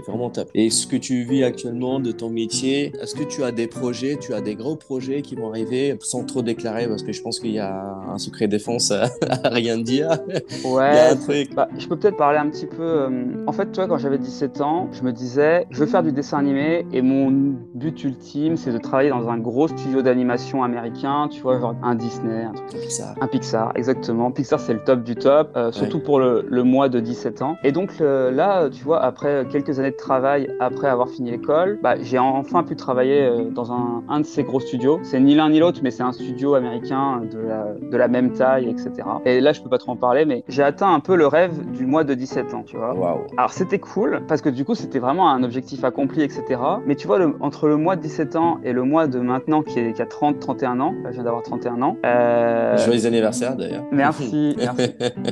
vraiment 0.07 0.31
top. 0.31 0.51
Et 0.55 0.71
ce 0.71 0.87
que 0.87 0.97
tu 0.97 1.25
vis 1.25 1.45
actuellement 1.45 2.01
de 2.01 2.13
ton 2.13 2.31
métier, 2.31 2.93
est-ce 3.01 3.15
que 3.15 3.25
tu 3.25 3.43
as 3.45 3.53
des 3.53 3.67
projets, 3.71 4.17
tu 4.21 4.35
as 4.35 4.41
des 4.41 4.55
gros 4.55 4.77
projets 4.77 5.23
qui 5.23 5.35
vont 5.35 5.49
arriver 5.49 5.97
sans 6.01 6.25
trop 6.25 6.43
déclarer 6.43 6.87
parce 6.89 7.03
que 7.03 7.13
je 7.13 7.23
pense 7.23 7.41
qu'il 7.41 7.53
y 7.53 7.59
a 7.59 7.73
un 8.09 8.19
secret 8.19 8.49
défense 8.49 8.91
à, 8.91 9.05
à 9.45 9.49
rien 9.49 9.79
dire. 9.79 10.19
Il 10.29 10.35
y 10.35 10.69
a 10.69 10.71
Ouais, 10.75 11.01
un 11.13 11.17
truc. 11.17 11.55
Bah, 11.55 11.69
je 11.79 11.87
peux 11.89 11.97
peut-être 11.97 12.17
parler 12.17 12.39
un 12.39 12.49
petit 12.51 12.67
peu. 12.67 12.83
euh, 12.83 13.11
En 13.47 13.53
fait, 13.53 13.73
toi, 13.73 13.87
quand 13.87 13.99
j'avais 13.99 14.19
17 14.19 14.61
ans, 14.61 14.89
je 14.93 15.03
me 15.03 15.13
disais, 15.13 15.67
je 15.71 15.79
veux 15.81 15.87
faire 15.87 16.03
du 16.03 16.13
dessin 16.13 16.39
animé 16.39 16.85
et 16.93 17.03
mon 17.03 17.31
but 17.75 18.05
ultime, 18.05 18.57
c'est 18.57 18.73
de 18.73 18.79
travailler 18.79 19.11
dans 19.11 19.29
un 19.29 19.39
gros 19.39 19.69
studio 19.69 20.03
d'animation 20.03 20.63
américain, 20.63 21.29
tu 21.31 21.41
vois, 21.41 21.59
genre 21.59 21.75
un 21.83 21.95
Disney, 21.95 22.43
un 22.45 22.53
truc 22.53 22.83
Ça. 22.91 23.15
un 23.21 23.27
Pixar, 23.27 23.73
exactement. 23.77 24.31
Pixar, 24.31 24.61
c'est 24.61 24.75
le 24.75 24.85
top 24.85 25.03
du 25.05 25.15
top, 25.15 25.51
euh, 25.57 25.73
surtout 25.73 26.01
pour 26.01 26.19
le, 26.19 26.45
le 26.49 26.63
mois 26.65 26.89
de 26.89 27.01
17 27.01 27.43
ans. 27.43 27.57
Et 27.65 27.73
donc 27.73 27.93
là, 28.01 28.69
tu 28.71 28.83
vois, 28.85 29.03
après 29.03 29.47
quelques 29.51 29.79
années 29.79 29.91
de 29.93 29.97
travail, 29.97 30.49
après 30.61 30.89
avoir 30.89 31.09
fini 31.09 31.31
l'école, 31.31 31.79
bah, 31.83 31.95
j'ai 32.01 32.19
enfin 32.19 32.63
pu 32.65 32.77
travailler 32.77 33.23
euh, 33.23 33.51
dans 33.51 33.60
un, 33.71 34.03
un 34.09 34.21
de 34.21 34.25
ces 34.27 34.43
gros 34.45 34.61
studios. 34.61 34.99
C'est 35.03 35.21
ni 35.21 35.35
l'un 35.35 35.51
ni 35.51 35.59
l'autre, 35.59 35.81
mais 35.83 35.91
c'est 35.91 36.03
un 36.03 36.13
studio 36.13 36.55
américain 36.55 37.21
de 37.31 37.39
la, 37.39 37.67
de 37.91 37.97
la 37.97 38.09
même 38.09 38.33
taille, 38.33 38.69
etc. 38.69 38.91
Et 39.25 39.41
là, 39.41 39.53
je 39.53 39.61
peux 39.61 39.69
pas 39.69 39.79
trop 39.79 39.93
en 39.93 39.97
parler, 39.97 40.25
mais 40.25 40.45
j'ai 40.49 40.63
atteint 40.63 40.93
un 40.93 41.01
peu 41.01 41.17
le 41.17 41.27
rêve 41.27 41.53
du 41.73 41.85
mois 41.87 42.05
de 42.05 42.15
17 42.15 42.55
ans, 42.55 42.63
tu 42.65 42.77
vois. 42.77 42.95
Alors 43.37 43.53
c'était 43.53 43.79
cool 43.79 44.23
parce 44.29 44.41
que 44.41 44.49
du 44.49 44.65
coup 44.65 44.75
c'était 44.75 44.99
vraiment 44.99 45.31
un 45.31 45.43
objectif 45.43 45.85
accompli 45.85 46.23
etc. 46.23 46.43
Mais 46.87 46.95
tu 46.95 47.07
vois 47.07 47.19
le- 47.19 47.35
entre 47.41 47.67
le 47.69 47.77
mois 47.77 47.97
de 47.97 48.03
17 48.03 48.37
ans 48.37 48.59
et 48.65 48.73
le 48.73 48.83
mois 48.85 49.07
de 49.07 49.19
maintenant 49.21 49.63
qui, 49.63 49.79
est, 49.79 49.93
qui 49.93 50.03
a 50.03 50.07
30 50.07 50.39
31 50.41 50.81
ans, 50.81 50.93
là, 51.03 51.11
je 51.11 51.15
viens 51.17 51.25
d'avoir 51.25 51.43
31 51.43 51.83
ans. 51.83 51.97
euh, 52.07 52.77
Joyeux 52.79 53.07
anniversaire 53.07 53.57
d'ailleurs. 53.57 53.85
Merci, 53.93 54.55
merci. 54.59 54.91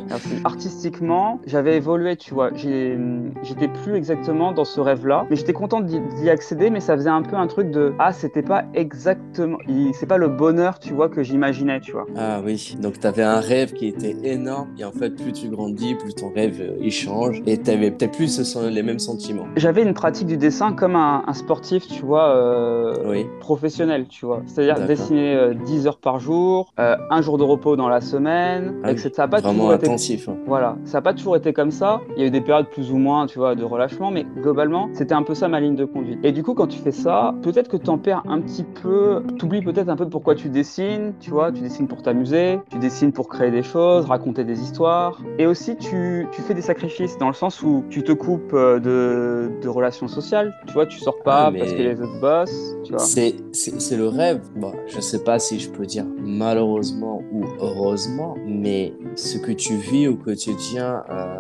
Merci. 0.08 0.28
Artistiquement, 0.44 1.40
j'avais 1.47 1.76
évolué, 1.76 2.16
tu 2.16 2.35
vois. 2.35 2.50
J'étais 2.54 3.68
plus 3.85 3.94
exactement 3.94 4.52
dans 4.52 4.64
ce 4.64 4.80
rêve-là, 4.80 5.26
mais 5.30 5.37
j'étais 5.37 5.52
content 5.52 5.80
d'y 5.80 6.00
d'y 6.20 6.30
accéder, 6.30 6.70
mais 6.70 6.80
ça 6.80 6.97
faisait 6.97 7.11
un 7.11 7.23
peu 7.23 7.37
un 7.37 7.47
truc 7.47 7.70
de 7.70 7.92
ah, 7.99 8.12
c'était 8.18 8.42
pas 8.42 8.64
exactement, 8.75 9.58
c'est 9.94 10.06
pas 10.06 10.18
le 10.18 10.28
bonheur, 10.28 10.78
tu 10.78 10.92
vois, 10.92 11.08
que 11.08 11.22
j'imaginais, 11.22 11.80
tu 11.80 11.92
vois. 11.92 12.06
Ah 12.16 12.40
oui, 12.44 12.76
donc 12.80 12.98
tu 13.00 13.06
avais 13.06 13.22
un 13.22 13.40
rêve 13.40 13.72
qui 13.72 13.87
était 13.88 14.16
énorme 14.25 14.68
et 14.78 14.84
en 14.84 14.92
fait 14.92 15.10
plus 15.10 15.32
tu 15.32 15.48
grandis, 15.48 15.94
plus 15.94 16.14
ton 16.14 16.30
rêve 16.30 16.58
euh, 16.60 16.76
il 16.80 16.90
change 16.90 17.42
et 17.46 17.58
tu 17.58 17.70
avais 17.70 17.90
peut-être 17.90 18.16
plus 18.16 18.38
les 18.70 18.82
mêmes 18.82 18.98
sentiments. 18.98 19.46
J'avais 19.56 19.82
une 19.82 19.94
pratique 19.94 20.26
du 20.26 20.37
dessin 20.37 20.72
comme 20.72 20.96
un, 20.96 21.22
un 21.26 21.32
sportif, 21.32 21.87
tu 21.87 22.02
vois, 22.04 22.28
euh, 22.34 22.94
Oui. 23.06 23.26
professionnel, 23.40 24.06
tu 24.08 24.26
vois. 24.26 24.42
C'est-à-dire 24.46 24.87
dessiner 24.87 25.34
euh, 25.34 25.54
10 25.54 25.87
heures 25.87 25.98
par 25.98 26.18
jour, 26.18 26.72
euh, 26.78 26.96
un 27.10 27.22
jour 27.22 27.38
de 27.38 27.44
repos 27.44 27.76
dans 27.76 27.88
la 27.88 28.00
semaine, 28.00 28.75
Ah 28.82 28.88
et 28.90 28.94
oui, 28.94 29.02
que 29.02 29.08
ça 29.14 29.22
n'a 29.22 29.28
pas 29.28 29.40
Vraiment 29.40 29.72
été 29.72 29.87
intensif. 29.87 30.28
hein. 30.28 30.37
Voilà, 30.46 30.76
ça 30.84 30.98
n'a 30.98 31.02
pas 31.02 31.14
toujours 31.14 31.37
été 31.37 31.52
comme 31.52 31.70
ça. 31.70 32.00
Il 32.16 32.20
y 32.22 32.25
a 32.25 32.26
eu 32.28 32.30
des 32.30 32.40
périodes 32.40 32.68
plus 32.70 32.90
ou 32.92 32.96
moins, 32.98 33.26
tu 33.26 33.38
vois, 33.38 33.54
de 33.54 33.64
relâchement, 33.64 34.10
mais 34.10 34.26
globalement, 34.42 34.88
c'était 34.92 35.14
un 35.14 35.22
peu 35.22 35.34
ça 35.34 35.48
ma 35.48 35.60
ligne 35.60 35.76
de 35.76 35.84
conduite. 35.84 36.18
Et 36.25 36.32
du 36.32 36.42
coup, 36.42 36.54
quand 36.54 36.66
tu 36.66 36.78
fais 36.78 36.92
ça, 36.92 37.34
peut-être 37.42 37.68
que 37.68 37.76
tu 37.76 37.90
en 37.90 37.98
perds 38.08 38.22
un 38.26 38.40
petit 38.40 38.64
peu, 38.64 39.22
t'oublies 39.38 39.60
peut-être 39.60 39.90
un 39.90 39.96
peu 39.96 40.08
pourquoi 40.08 40.34
tu 40.34 40.48
dessines, 40.48 41.12
tu 41.20 41.28
vois, 41.30 41.52
tu 41.52 41.60
dessines 41.60 41.86
pour 41.86 42.00
t'amuser, 42.00 42.58
tu 42.70 42.78
dessines 42.78 43.12
pour 43.12 43.28
créer 43.28 43.50
des 43.50 43.62
choses, 43.62 44.06
raconter 44.06 44.44
des 44.44 44.62
histoires. 44.62 45.20
Et 45.38 45.46
aussi, 45.46 45.76
tu, 45.76 46.26
tu 46.32 46.40
fais 46.40 46.54
des 46.54 46.62
sacrifices 46.62 47.18
dans 47.18 47.28
le 47.28 47.34
sens 47.34 47.62
où 47.62 47.84
tu 47.90 48.02
te 48.02 48.12
coupes 48.12 48.54
euh, 48.54 48.78
de, 48.80 49.50
de 49.60 49.68
relations 49.68 50.08
sociales, 50.08 50.54
tu 50.66 50.72
vois, 50.72 50.86
tu 50.86 50.98
sors 50.98 51.22
pas 51.22 51.46
Ah, 51.48 51.52
parce 51.52 51.72
que 51.72 51.82
les 51.82 52.00
autres 52.00 52.18
bossent, 52.18 52.76
tu 52.82 52.92
vois. 52.92 53.00
C'est, 53.00 53.36
c'est, 53.52 53.78
c'est 53.78 53.98
le 53.98 54.08
rêve. 54.08 54.40
Bon, 54.56 54.72
je 54.86 55.00
sais 55.00 55.22
pas 55.22 55.38
si 55.38 55.60
je 55.60 55.68
peux 55.68 55.84
dire 55.84 56.06
malheureusement 56.18 57.22
ou 57.30 57.44
heureusement, 57.60 58.36
mais 58.46 58.94
ce 59.16 59.36
que 59.36 59.52
tu 59.52 59.74
vis 59.76 60.08
au 60.08 60.16
quotidien, 60.16 61.02
euh, 61.10 61.34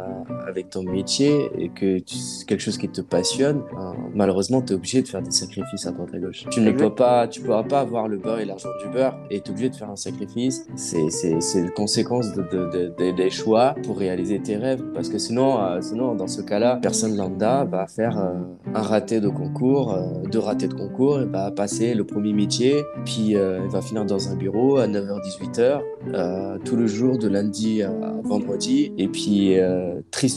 avec 0.48 0.70
ton 0.70 0.82
métier 0.82 1.50
et 1.58 1.68
que 1.68 1.98
c'est 2.06 2.46
quelque 2.46 2.60
chose 2.60 2.78
qui 2.78 2.88
te 2.88 3.00
passionne, 3.00 3.62
euh, 3.78 3.92
malheureusement, 4.14 4.62
tu 4.62 4.72
es 4.72 4.76
obligé 4.76 5.02
de 5.02 5.08
faire 5.08 5.22
des 5.22 5.30
sacrifices 5.30 5.86
à 5.86 5.92
droite 5.92 6.08
à 6.14 6.18
gauche. 6.18 6.46
Tu 6.50 6.60
ne 6.60 6.72
peux 6.72 6.94
pas, 6.94 7.28
tu 7.28 7.42
pourras 7.42 7.64
pas 7.64 7.80
avoir 7.80 8.08
le 8.08 8.16
beurre 8.16 8.40
et 8.40 8.44
l'argent 8.44 8.70
du 8.82 8.88
beurre 8.90 9.16
et 9.30 9.40
tu 9.40 9.48
es 9.48 9.50
obligé 9.50 9.70
de 9.70 9.76
faire 9.76 9.90
un 9.90 9.96
sacrifice. 9.96 10.66
C'est, 10.74 11.10
c'est, 11.10 11.40
c'est 11.40 11.60
une 11.60 11.70
conséquence 11.70 12.32
de, 12.34 12.42
de, 12.42 12.94
de, 12.98 13.10
des 13.10 13.30
choix 13.30 13.74
pour 13.84 13.98
réaliser 13.98 14.40
tes 14.40 14.56
rêves. 14.56 14.82
Parce 14.94 15.08
que 15.08 15.18
sinon, 15.18 15.62
euh, 15.62 15.80
sinon 15.80 16.14
dans 16.14 16.26
ce 16.26 16.40
cas-là, 16.40 16.78
personne 16.80 17.16
lambda 17.16 17.64
va 17.64 17.86
faire 17.86 18.18
euh, 18.18 18.34
un 18.74 18.82
raté 18.82 19.20
de 19.20 19.28
concours, 19.28 19.96
deux 20.30 20.38
ratés 20.38 20.68
de 20.68 20.74
concours, 20.74 21.20
et 21.20 21.26
va 21.26 21.50
passer 21.50 21.94
le 21.94 22.04
premier 22.04 22.32
métier, 22.32 22.82
puis 23.04 23.34
va 23.34 23.80
finir 23.80 24.04
dans 24.04 24.28
un 24.28 24.36
bureau 24.36 24.78
à 24.78 24.86
9h-18h, 24.86 26.60
tout 26.64 26.76
le 26.76 26.86
jour 26.86 27.18
de 27.18 27.28
lundi 27.28 27.82
à 27.82 27.92
vendredi, 28.22 28.92
et 28.98 29.08
puis 29.08 29.56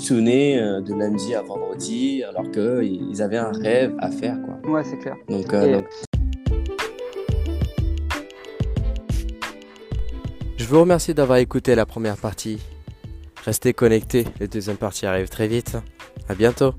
tristouner 0.02 0.58
de 0.58 0.96
lundi 0.96 1.36
à 1.36 1.44
vendredi, 1.44 2.24
alors 2.24 2.50
qu'ils 2.50 3.22
avaient 3.22 3.38
un 3.38 3.52
rêve 3.52 3.94
à 4.00 4.10
faire. 4.10 4.36
Quoi. 4.42 4.72
Ouais, 4.72 4.84
c'est 4.84 4.98
clair. 4.98 5.16
Donc, 5.30 5.52
donc... 5.52 5.86
Je 10.58 10.66
vous 10.66 10.80
remercie 10.80 11.14
d'avoir 11.14 11.38
écouté 11.38 11.76
la 11.76 11.86
première 11.86 12.18
partie. 12.18 12.60
Restez 13.46 13.74
connectés, 13.74 14.26
la 14.40 14.48
deuxième 14.48 14.78
partie 14.78 15.06
arrive 15.06 15.30
très 15.30 15.48
vite. 15.48 15.78
À 16.28 16.34
bientôt. 16.34 16.74